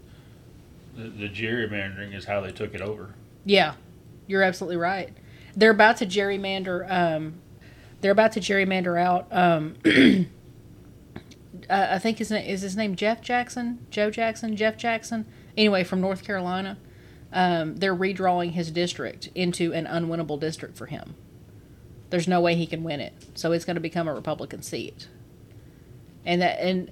[0.96, 3.16] the the gerrymandering is how they took it over.
[3.46, 3.74] Yeah,
[4.28, 5.10] you're absolutely right.
[5.56, 6.90] They're about to gerrymander.
[6.90, 7.42] Um,
[8.02, 9.28] they're about to gerrymander out.
[9.32, 9.76] Um,
[11.70, 15.26] uh, I think his name is his name Jeff Jackson, Joe Jackson, Jeff Jackson.
[15.56, 16.78] Anyway, from North Carolina,
[17.32, 21.16] um, they're redrawing his district into an unwinnable district for him.
[22.10, 25.08] There's no way he can win it, so it's going to become a Republican seat.
[26.26, 26.92] And that and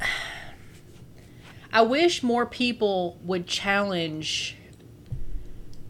[1.72, 4.56] I wish more people would challenge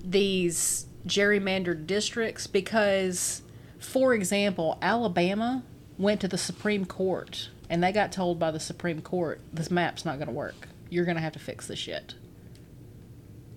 [0.02, 3.42] these gerrymandered districts because,
[3.78, 5.62] for example, Alabama
[5.98, 10.04] went to the Supreme Court and they got told by the Supreme Court this map's
[10.04, 10.68] not going to work.
[10.90, 12.14] You're going to have to fix this shit.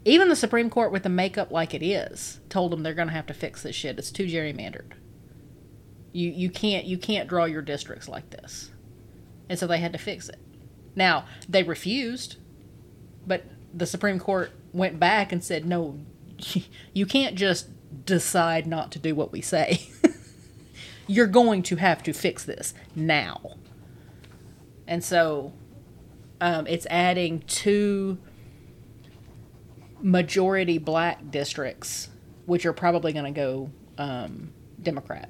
[0.05, 3.13] Even the Supreme Court, with the makeup like it is, told them they're going to
[3.13, 3.99] have to fix this shit.
[3.99, 4.93] It's too gerrymandered.
[6.13, 8.71] You you can't you can't draw your districts like this,
[9.49, 10.39] and so they had to fix it.
[10.95, 12.37] Now they refused,
[13.27, 13.43] but
[13.73, 15.99] the Supreme Court went back and said, no,
[16.93, 17.67] you can't just
[18.05, 19.87] decide not to do what we say.
[21.07, 23.57] You're going to have to fix this now.
[24.87, 25.53] And so
[26.39, 28.17] um, it's adding two
[30.01, 32.09] majority black districts,
[32.45, 35.29] which are probably going to go um, Democrat.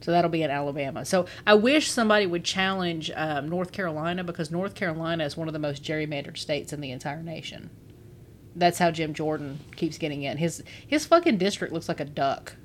[0.00, 1.04] So that'll be in Alabama.
[1.04, 5.52] So I wish somebody would challenge um, North Carolina because North Carolina is one of
[5.52, 7.70] the most gerrymandered states in the entire nation.
[8.56, 10.38] That's how Jim Jordan keeps getting in.
[10.38, 12.56] His his fucking district looks like a duck.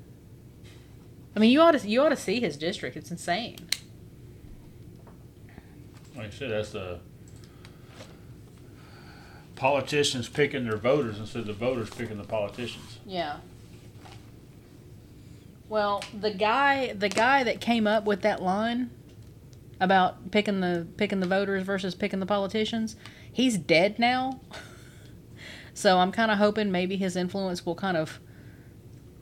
[1.34, 2.96] I mean, you ought to you ought to see his district.
[2.96, 3.68] It's insane.
[6.18, 6.98] Like I said, that's the
[9.54, 12.98] politicians picking their voters instead of the voters picking the politicians.
[13.06, 13.36] Yeah.
[15.68, 18.90] Well, the guy the guy that came up with that line
[19.80, 22.96] about picking the picking the voters versus picking the politicians,
[23.32, 24.40] he's dead now.
[25.74, 28.18] so I'm kind of hoping maybe his influence will kind of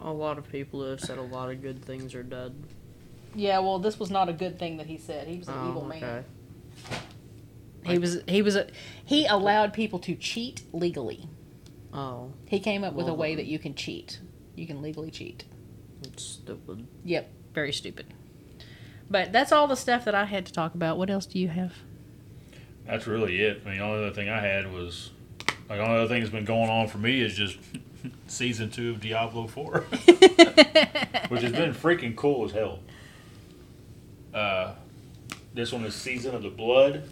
[0.01, 2.55] A lot of people who have said a lot of good things are dead.
[3.35, 5.29] Yeah, well, this was not a good thing that he said.
[5.29, 6.25] He was an Oh, evil man.
[6.91, 7.93] Okay.
[7.93, 8.66] He was he was a
[9.05, 11.28] he allowed people to cheat legally.
[11.93, 14.20] Oh, He came up with a way that you can cheat.
[14.55, 15.45] You can legally cheat.
[16.03, 16.87] it's stupid.
[17.05, 18.07] Yep, very stupid.
[19.09, 20.99] But that's all the stuff that I had to talk about.
[20.99, 21.72] What else do you have?
[22.87, 23.62] That's really it.
[23.64, 25.11] I mean, the only other thing I had was
[25.68, 27.57] like the only other thing that's been going on for me is just
[28.26, 29.80] season two of Diablo Four,
[31.28, 32.80] which has been freaking cool as hell.
[34.34, 34.74] Uh,
[35.57, 37.03] this one is Season of the Blood.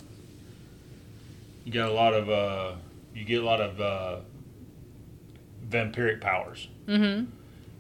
[1.65, 2.73] You got a lot of uh,
[3.15, 4.17] you get a lot of uh,
[5.69, 7.25] vampiric powers, Mm-hmm.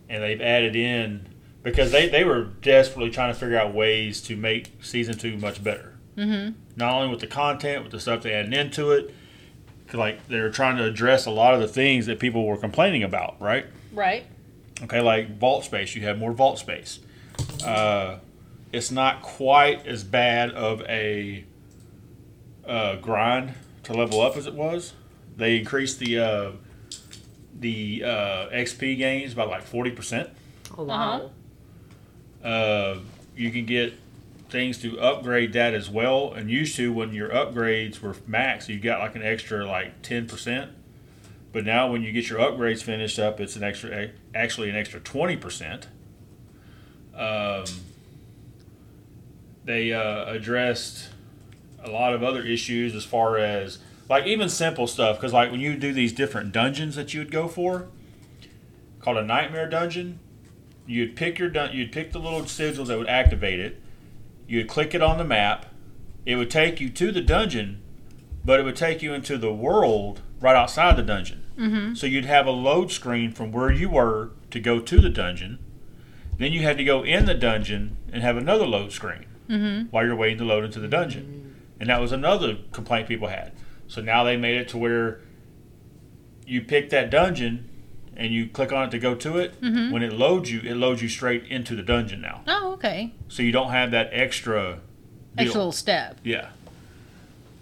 [0.09, 1.29] and they've added in
[1.62, 5.62] because they they were desperately trying to figure out ways to make season two much
[5.62, 6.55] better Mm-hmm.
[6.77, 9.12] not only with the content, with the stuff they added into it,
[9.93, 13.41] like they're trying to address a lot of the things that people were complaining about,
[13.41, 13.67] right?
[13.93, 14.25] Right.
[14.83, 17.01] Okay, like vault space, you have more vault space.
[17.65, 18.19] Uh,
[18.75, 21.45] it's not quite as bad of a
[22.66, 23.55] uh, grind
[23.85, 24.95] to level up as it was.
[25.37, 26.53] They increased the uh,
[27.59, 30.31] the uh, XP gains by like forty percent.
[30.77, 31.31] Oh wow.
[32.43, 32.99] Uh,
[33.37, 33.95] you can get
[34.51, 36.33] things to upgrade that as well.
[36.33, 40.27] And used to, when your upgrades were max, you got like an extra like ten
[40.27, 40.72] percent.
[41.53, 44.99] But now, when you get your upgrades finished up, it's an extra, actually an extra
[44.99, 45.87] twenty percent.
[47.14, 47.64] Um,
[49.65, 51.11] they uh, addressed
[51.83, 55.61] a lot of other issues as far as like even simple stuff because like when
[55.61, 57.89] you do these different dungeons that you would go for
[59.01, 60.19] called a nightmare dungeon
[60.87, 63.81] you'd pick your dun- you'd pick the little sigil that would activate it.
[64.47, 65.67] You'd click it on the map.
[66.27, 67.83] It would take you to the dungeon,
[68.45, 71.45] but it would take you into the world right outside the dungeon.
[71.59, 71.95] Mm-hmm.
[71.95, 75.59] So you'd have a load screen from where you were to go to the dungeon.
[76.37, 79.88] Then you had to go in the dungeon and have another load screen Mm-hmm.
[79.90, 81.57] while you're waiting to load into the dungeon.
[81.78, 83.53] And that was another complaint people had.
[83.88, 85.20] So now they made it to where
[86.47, 87.68] you pick that dungeon
[88.16, 89.61] and you click on it to go to it.
[89.61, 89.90] Mhm.
[89.90, 92.42] When it loads you, it loads you straight into the dungeon now.
[92.47, 93.12] Oh, okay.
[93.28, 94.80] So you don't have that extra
[95.36, 95.47] deal.
[95.47, 96.20] Extra little step.
[96.24, 96.49] Yeah.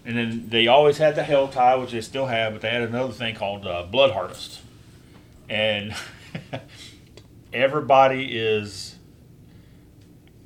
[0.05, 3.13] And then they always had the Helltide, which they still have, but they had another
[3.13, 4.61] thing called uh, blood harvest.
[5.49, 5.93] And
[7.53, 8.95] everybody is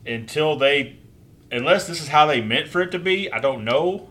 [0.06, 0.97] until they
[1.52, 4.10] unless this is how they meant for it to be, I don't know.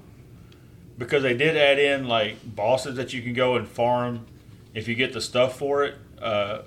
[0.98, 4.26] because they did add in like bosses that you can go and farm
[4.74, 5.94] if you get the stuff for it.
[6.20, 6.60] Uh,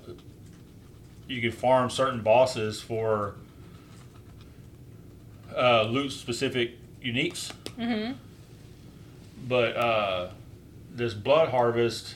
[1.26, 3.34] you can farm certain bosses for
[5.56, 7.50] uh, loot specific uniques.
[7.78, 8.12] Mm-hmm.
[9.48, 10.30] But uh,
[10.92, 12.14] this blood harvest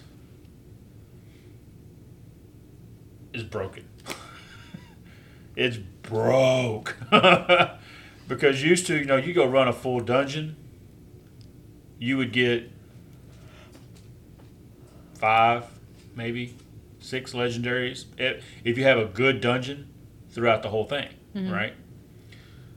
[3.33, 3.89] is broken.
[5.57, 6.97] it's broke
[8.29, 10.57] because used to you know you go run a full dungeon,
[11.99, 12.71] you would get
[15.15, 15.65] five,
[16.17, 16.55] maybe
[17.01, 19.89] six legendaries if if you have a good dungeon
[20.31, 21.09] throughout the whole thing,
[21.53, 21.75] right?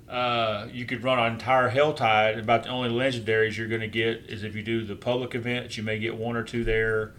[0.09, 2.39] Uh, you could run an entire Helltide.
[2.39, 5.75] About the only legendaries you're going to get is if you do the public events,
[5.75, 7.13] you may get one or two there.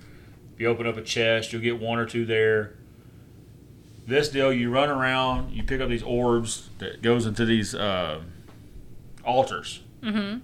[0.54, 2.77] If you open up a chest, you'll get one or two there.
[4.08, 8.22] This deal, you run around, you pick up these orbs that goes into these uh,
[9.22, 10.38] altars, Mm-hmm.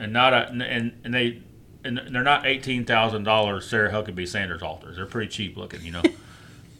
[0.00, 1.42] and not a, and and they
[1.84, 4.96] and they're not eighteen thousand dollars Sarah Huckabee Sanders altars.
[4.96, 6.02] They're pretty cheap looking, you know.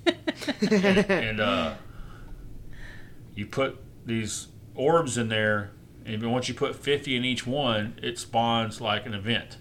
[1.09, 1.75] and uh,
[3.37, 5.71] you put these orbs in there,
[6.05, 9.59] and once you put 50 in each one, it spawns like an event.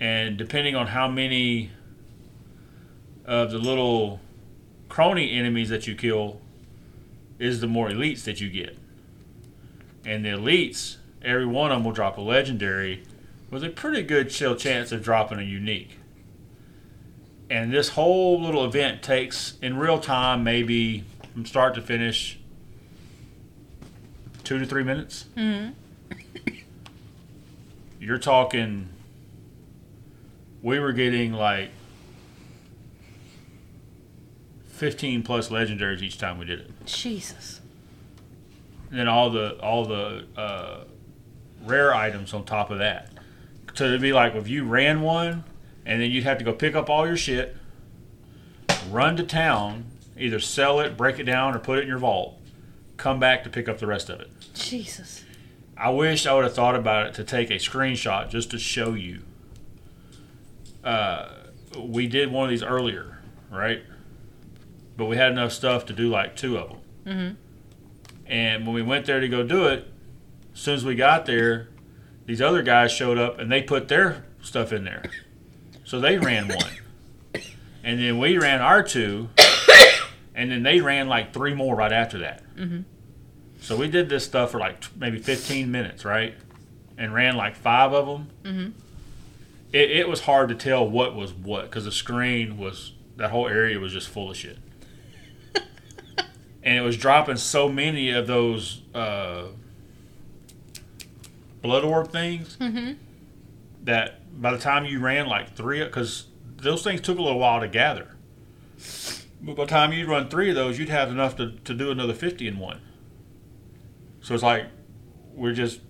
[0.00, 1.70] And depending on how many
[3.24, 4.20] of the little
[4.96, 6.40] crony enemies that you kill,
[7.38, 8.78] is the more elites that you get.
[10.06, 13.02] And the elites, every one of them will drop a legendary
[13.50, 15.98] with a pretty good chill chance of dropping a unique.
[17.50, 22.38] And this whole little event takes in real time, maybe from start to finish,
[24.44, 25.26] two to three minutes.
[25.36, 25.72] Mm-hmm.
[28.00, 28.88] You're talking.
[30.62, 31.68] We were getting like
[34.76, 36.70] fifteen plus legendaries each time we did it.
[36.86, 37.60] Jesus.
[38.90, 40.84] And then all the all the uh,
[41.64, 43.10] rare items on top of that.
[43.74, 45.44] So it'd be like if you ran one,
[45.84, 47.56] and then you'd have to go pick up all your shit,
[48.90, 52.40] run to town, either sell it, break it down, or put it in your vault.
[52.96, 54.30] Come back to pick up the rest of it.
[54.54, 55.24] Jesus.
[55.76, 58.94] I wish I would have thought about it to take a screenshot just to show
[58.94, 59.20] you.
[60.82, 61.28] Uh,
[61.78, 63.18] we did one of these earlier,
[63.50, 63.82] right?
[64.96, 66.78] But we had enough stuff to do like two of them.
[67.06, 67.34] Mm-hmm.
[68.26, 69.86] And when we went there to go do it,
[70.54, 71.68] as soon as we got there,
[72.24, 75.04] these other guys showed up and they put their stuff in there.
[75.84, 77.42] So they ran one.
[77.84, 79.28] And then we ran our two.
[80.34, 82.42] And then they ran like three more right after that.
[82.56, 82.80] Mm-hmm.
[83.60, 86.34] So we did this stuff for like t- maybe 15 minutes, right?
[86.98, 88.28] And ran like five of them.
[88.42, 88.70] Mm-hmm.
[89.72, 93.48] It, it was hard to tell what was what because the screen was, that whole
[93.48, 94.58] area was just full of shit.
[96.66, 99.44] And it was dropping so many of those uh,
[101.62, 102.92] blood orb things Mm-hmm.
[103.84, 107.60] that by the time you ran like three, because those things took a little while
[107.60, 108.08] to gather.
[109.40, 111.90] But by the time you'd run three of those, you'd have enough to, to do
[111.90, 112.80] another 50 in one.
[114.20, 114.66] So it's like
[115.34, 115.80] we just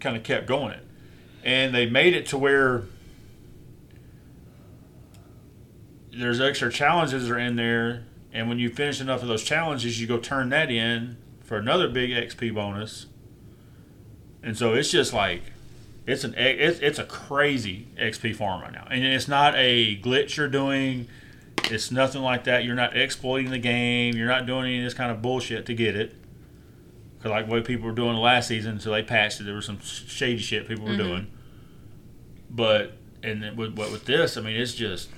[0.00, 0.86] kind of kept going it.
[1.44, 2.84] And they made it to where
[6.12, 8.04] there's extra challenges are in there.
[8.32, 11.88] And when you finish enough of those challenges, you go turn that in for another
[11.88, 13.06] big XP bonus.
[14.42, 15.42] And so it's just like
[16.06, 20.36] it's an it's, it's a crazy XP farm right now, and it's not a glitch
[20.36, 21.08] you're doing.
[21.64, 22.64] It's nothing like that.
[22.64, 24.16] You're not exploiting the game.
[24.16, 26.14] You're not doing any of this kind of bullshit to get it.
[27.22, 29.44] Cause like what people were doing last season, so they patched it.
[29.44, 30.96] There was some shady shit people were Mhm.
[30.96, 31.26] doing.
[32.48, 35.10] But and then with with this, I mean, it's just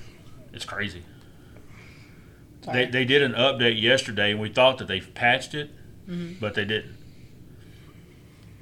[0.53, 1.03] it's crazy.
[2.71, 5.71] They, they did an update yesterday, and we thought that they patched it,
[6.09, 6.39] Mhm.
[6.39, 6.97] but they didn't.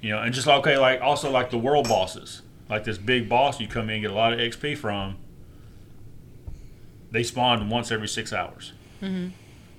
[0.01, 2.41] You know, and just like okay, like also like the world bosses,
[2.71, 5.17] like this big boss you come in and get a lot of XP from.
[7.11, 8.73] They spawn once every six hours.
[9.03, 9.29] Mm-hmm.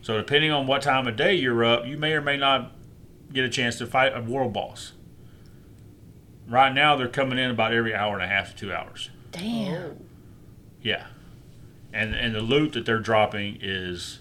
[0.03, 2.71] So depending on what time of day you're up, you may or may not
[3.33, 4.91] get a chance to fight a world boss.
[6.47, 9.09] Right now, they're coming in about every hour and a half to two hours.
[9.31, 10.03] Damn.
[10.81, 11.05] Yeah,
[11.93, 14.19] and and the loot that they're dropping is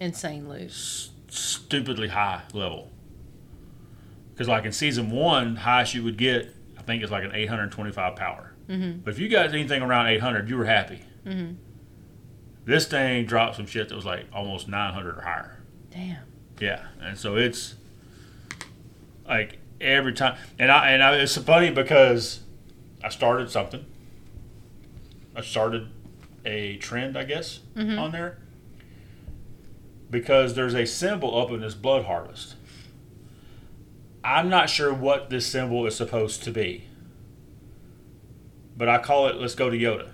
[0.00, 0.70] Insane loot.
[0.70, 2.90] s- stupidly high level.
[4.32, 8.16] Because like in season one, highest you would get, I think, is like an 825
[8.16, 8.52] power.
[8.68, 9.00] Mm-hmm.
[9.00, 11.00] But if you got anything around 800, you were happy.
[11.26, 11.54] Mm-hmm.
[12.64, 15.62] This thing dropped some shit that was like almost 900 or higher.
[15.90, 16.18] Damn.
[16.60, 17.74] Yeah, and so it's
[19.26, 22.40] like every time, and I and I, it's funny because
[23.02, 23.84] I started something.
[25.34, 25.88] I started
[26.44, 27.98] a trend, I guess, Mhm.
[27.98, 28.38] on there
[30.10, 32.56] because there's a symbol up in this blood harvest.
[34.24, 36.84] I'm not sure what this symbol is supposed to be.
[38.76, 40.08] but I call it "Let's go to Yoda"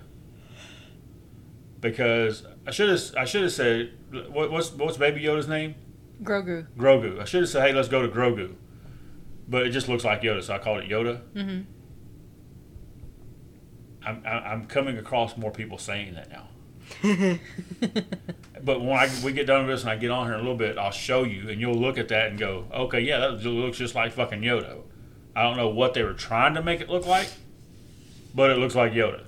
[1.79, 3.91] because I should have I should have said
[4.29, 5.75] what, what's what's Baby Yoda's name?
[6.23, 6.67] Grogu.
[6.77, 7.19] Grogu.
[7.21, 8.55] I should have said, "Hey, let's go to Grogu,"
[9.47, 11.21] but it just looks like Yoda, so I called it Yoda.
[11.33, 11.61] Mm-hmm.
[14.07, 16.47] I'm I- I'm coming across more people saying that now.
[18.63, 20.43] But when I, we get done with this and I get on here in a
[20.43, 23.45] little bit, I'll show you, and you'll look at that and go, "Okay, yeah, that
[23.45, 24.79] looks just like fucking Yoda."
[25.35, 27.29] I don't know what they were trying to make it look like,
[28.33, 29.23] but it looks like Yoda.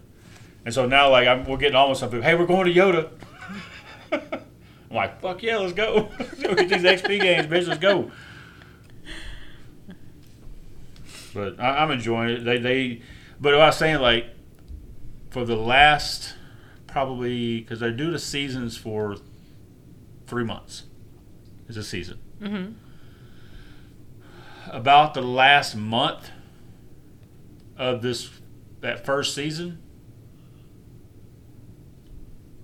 [0.65, 2.23] And so now, like, I'm, we're getting on with some people.
[2.23, 3.09] Hey, we're going to Yoda.
[4.11, 6.09] I'm like, fuck yeah, let's go.
[6.19, 7.67] let's go get these XP games, bitch.
[7.67, 8.11] Let's go.
[11.33, 12.43] But I, I'm enjoying it.
[12.43, 13.01] They, they,
[13.39, 14.25] but I was saying like,
[15.29, 16.35] for the last
[16.87, 19.17] probably because they do the seasons for
[20.27, 20.83] three months.
[21.67, 22.17] Is a season.
[22.41, 22.71] Mm-hmm.
[24.71, 26.31] About the last month
[27.77, 28.31] of this
[28.81, 29.77] that first season,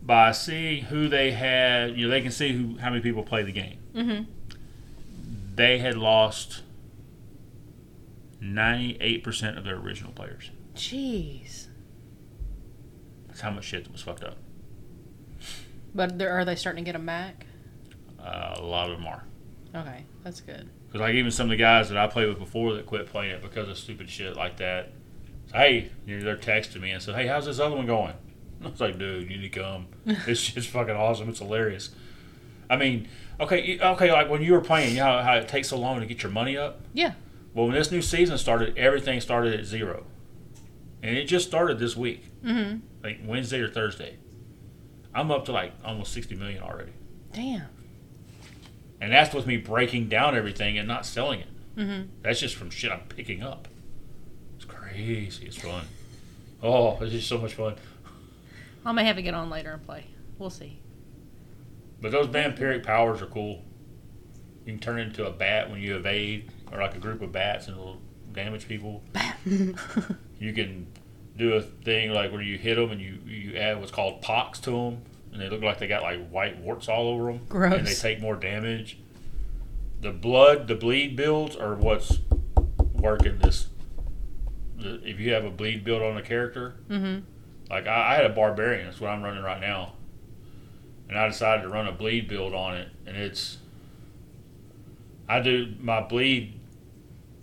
[0.02, 3.44] by seeing who they had, you know, they can see who how many people play
[3.44, 3.78] the game.
[3.94, 4.24] Mm-hmm.
[5.54, 6.64] They had lost
[8.42, 10.50] ninety eight percent of their original players.
[10.76, 11.65] Jeez.
[13.36, 14.38] That's how much shit was fucked up.
[15.94, 17.46] But there, are they starting to get them back?
[18.18, 19.26] Uh, a lot of them are.
[19.76, 20.70] Okay, that's good.
[20.88, 23.32] Because like even some of the guys that I played with before that quit playing
[23.32, 24.94] it because of stupid shit like that.
[25.48, 28.14] So, hey, you know, they're texting me and said, "Hey, how's this other one going?"
[28.64, 29.88] I was like, "Dude, you need to come.
[30.26, 31.28] This shit's fucking awesome.
[31.28, 31.90] It's hilarious."
[32.70, 33.10] I mean,
[33.42, 36.00] okay, okay, like when you were playing, you know how, how it takes so long
[36.00, 36.80] to get your money up.
[36.94, 37.16] Yeah.
[37.54, 40.06] Well, when this new season started, everything started at zero,
[41.04, 42.80] and it just started this week, Mm-hmm.
[43.06, 44.18] Like Wednesday or Thursday.
[45.14, 46.92] I'm up to like almost sixty million already,
[47.32, 47.68] Damn.
[49.00, 51.48] and that's with me breaking down everything and not selling it.
[51.78, 52.08] Mm-hmm.
[52.22, 53.68] That's just from shit I'm picking up.
[54.56, 55.46] It's crazy.
[55.46, 55.86] It's fun.
[56.64, 57.76] Oh, it's just so much fun.
[58.86, 60.06] I may have to get on later and play.
[60.38, 60.80] We'll see.
[62.02, 63.64] But those vampiric powers are cool.
[64.66, 67.68] You can turn into a bat when you evade, or like a group of bats
[67.68, 68.02] and it'll
[68.34, 69.02] damage people.
[69.46, 70.88] You can
[71.38, 74.60] do a thing like where you hit them and you, you add what's called pox
[74.62, 75.02] to them,
[75.34, 77.42] and they look like they got like white warts all over them.
[77.50, 77.74] Gross.
[77.74, 78.98] And they take more damage.
[80.02, 82.20] The blood, the bleed builds are what's
[82.94, 83.68] working this.
[84.78, 87.20] The, if you have a bleed build on a character, Mm-hmm.
[87.70, 88.86] like I, I had a barbarian.
[88.86, 89.94] That's what I'm running right now,
[91.10, 93.58] and I decided to run a bleed build on it, and it's.
[95.28, 96.60] I do my bleed,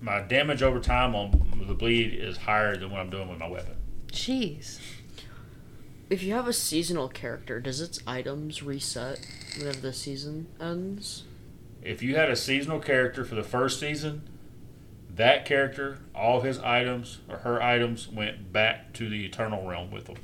[0.01, 3.49] my damage over time on the bleed is higher than what I'm doing with my
[3.49, 3.75] weapon.
[4.13, 4.79] Jeez.
[6.11, 11.25] If you have a seasonal character, does its items reset whenever the season ends?
[11.83, 14.29] If you had a seasonal character for the first season,
[15.15, 20.05] that character, all his items or her items went back to the eternal realm with
[20.05, 20.17] them.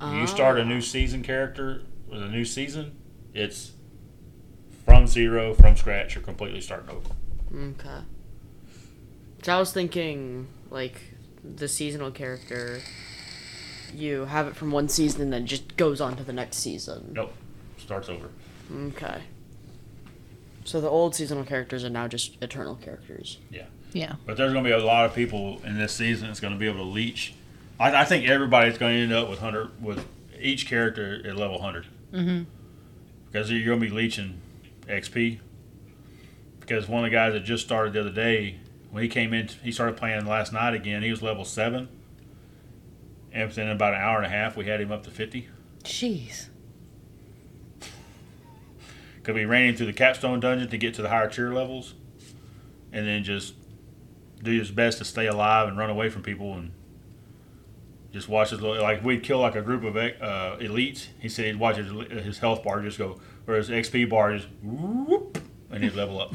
[0.00, 0.80] When you start a new ah.
[0.80, 2.96] season character with a new season,
[3.34, 3.72] it's
[4.84, 7.14] from zero, from scratch, you're completely starting over.
[7.54, 8.04] Okay.
[9.42, 11.00] So I was thinking, like,
[11.44, 12.80] the seasonal character,
[13.94, 17.12] you have it from one season and then just goes on to the next season.
[17.14, 17.32] Nope,
[17.78, 18.28] starts over.
[18.72, 19.22] Okay.
[20.64, 23.38] So the old seasonal characters are now just eternal characters.
[23.50, 23.64] Yeah.
[23.92, 24.14] Yeah.
[24.26, 26.58] But there's going to be a lot of people in this season that's going to
[26.58, 27.34] be able to leech.
[27.80, 30.06] I, I think everybody's going to end up with hundred with
[30.40, 32.42] each character at level hundred Mm-hmm.
[33.26, 34.40] because you're going to be leeching
[34.88, 35.38] XP.
[36.60, 38.56] Because one of the guys that just started the other day,
[38.90, 41.02] when he came in, he started playing last night again.
[41.02, 41.88] He was level seven,
[43.32, 45.48] and within about an hour and a half, we had him up to fifty.
[45.84, 46.48] Jeez.
[49.16, 51.94] Because we ran him through the capstone dungeon to get to the higher tier levels,
[52.92, 53.54] and then just
[54.42, 56.72] do his best to stay alive and run away from people and
[58.12, 61.06] just watch his little, like we'd kill like a group of uh, elites.
[61.18, 61.90] He said he'd watch his,
[62.24, 65.38] his health bar just go, or his XP bar just whoop,
[65.70, 66.34] and he'd level up.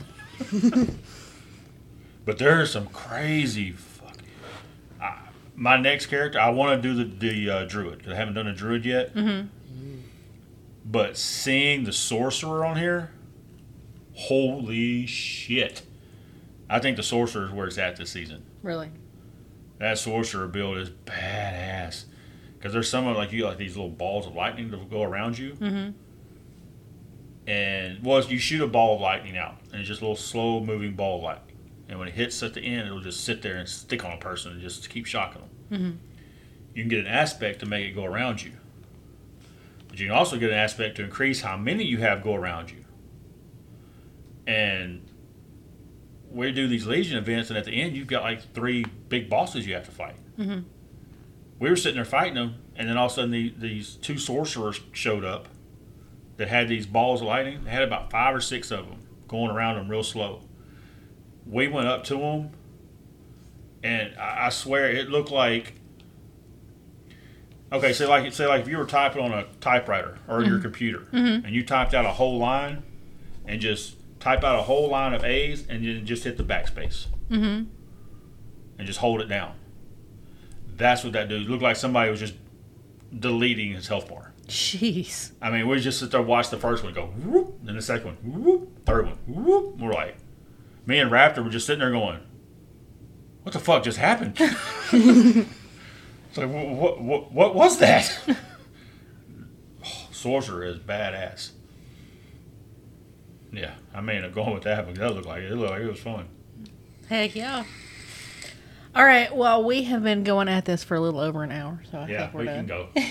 [2.25, 4.25] but there's some crazy fucking.
[5.01, 5.19] I,
[5.55, 8.47] my next character, I want to do the the uh, druid 'cause I haven't done
[8.47, 9.13] a druid yet.
[9.15, 9.47] Mm-hmm.
[10.87, 13.11] But seeing the sorcerer on here,
[14.13, 15.81] holy shit!
[16.69, 18.43] I think the sorcerer is where it's at this season.
[18.61, 18.89] Really.
[19.79, 22.05] That sorcerer build is badass
[22.57, 25.03] because there's some of like you like these little balls of lightning that will go
[25.03, 25.89] around you, Mm-hmm.
[27.49, 30.59] and well, you shoot a ball of lightning out, and it's just a little slow
[30.63, 31.54] moving ball of lightning,
[31.87, 34.17] and when it hits at the end, it'll just sit there and stick on a
[34.17, 35.49] person and just keep shocking them.
[35.71, 35.97] Mm-hmm.
[36.73, 38.51] You can get an aspect to make it go around you,
[39.87, 42.71] but you can also get an aspect to increase how many you have go around
[42.71, 42.83] you.
[44.47, 45.07] And
[46.29, 49.65] we do these Legion events, and at the end, you've got like three big bosses
[49.65, 50.17] you have to fight.
[50.37, 50.59] Mm-hmm.
[51.59, 54.17] we were sitting there fighting them, and then all of a sudden the, these two
[54.17, 55.47] sorcerers showed up
[56.35, 57.63] that had these balls of lightning.
[57.63, 58.99] They had about five or six of them
[59.29, 60.41] going around them real slow.
[61.45, 62.49] We went up to him,
[63.83, 65.73] and I, I swear it looked like.
[67.71, 71.07] Okay, say like say like if you were typing on a typewriter or your computer,
[71.11, 72.83] and you typed out a whole line,
[73.45, 77.07] and just type out a whole line of A's, and then just hit the backspace,
[77.29, 77.65] Mm-hmm.
[78.77, 79.53] and just hold it down.
[80.77, 81.75] That's what that dude looked like.
[81.75, 82.35] Somebody was just
[83.17, 84.31] deleting his health bar.
[84.47, 85.31] Jeez.
[85.41, 88.05] I mean, we just sit there, watch the first one go, whoop, then the second
[88.21, 89.77] one, whoop, third one, whoop.
[89.79, 90.17] We're like,
[90.85, 92.19] me and Raptor were just sitting there going,
[93.43, 94.35] what the fuck just happened?
[94.39, 95.47] it's
[96.37, 98.19] like, what, what, what, what was that?
[98.27, 101.51] oh, Sorcerer is badass.
[103.51, 105.51] Yeah, I mean, I'm going with that, but that looked like it.
[105.51, 106.27] It looked like it was fun.
[107.07, 107.63] Heck yeah.
[108.93, 109.33] All right.
[109.35, 112.07] Well, we have been going at this for a little over an hour, so I
[112.07, 112.55] Yeah, think we're we done.
[112.57, 112.89] can go.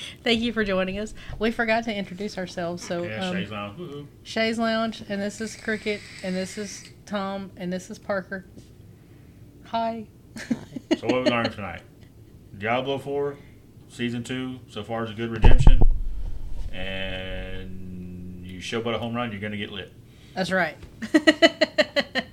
[0.24, 1.14] Thank you for joining us.
[1.38, 3.78] We forgot to introduce ourselves, so Yeah, um, Shay's Lounge.
[3.78, 4.08] Woo-hoo.
[4.22, 8.44] Shay's Lounge, and this is Cricket, and this is Tom, and this is Parker.
[9.66, 10.06] Hi.
[10.96, 11.82] So what we learned tonight?
[12.56, 13.36] Diablo 4,
[13.88, 15.80] Season 2, so far is a good redemption.
[16.72, 19.92] And you show but a home run, you're going to get lit.
[20.34, 20.76] That's right.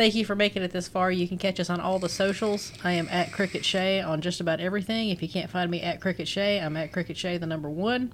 [0.00, 1.12] Thank you for making it this far.
[1.12, 2.72] You can catch us on all the socials.
[2.82, 5.10] I am at Cricket Shay on just about everything.
[5.10, 8.10] If you can't find me at Cricket Shay, I'm at Cricket Shay, the number one,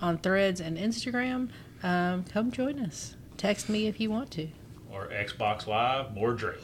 [0.00, 1.48] on Threads and Instagram.
[1.82, 3.16] Um, come join us.
[3.36, 4.46] Text me if you want to.
[4.92, 6.54] Or Xbox Live, more Drake.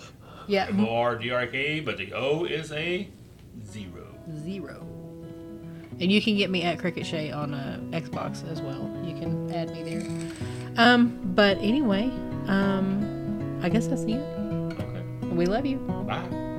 [0.47, 3.09] Yeah, M O R D R K, but the O is a
[3.66, 4.06] zero.
[4.36, 4.86] zero.
[5.98, 8.88] And you can get me at Cricket Shay on uh, Xbox as well.
[9.05, 10.09] You can add me there.
[10.76, 12.05] Um, but anyway,
[12.47, 14.40] um, I guess that's the end.
[15.41, 15.79] We love you.
[15.79, 16.49] Bye.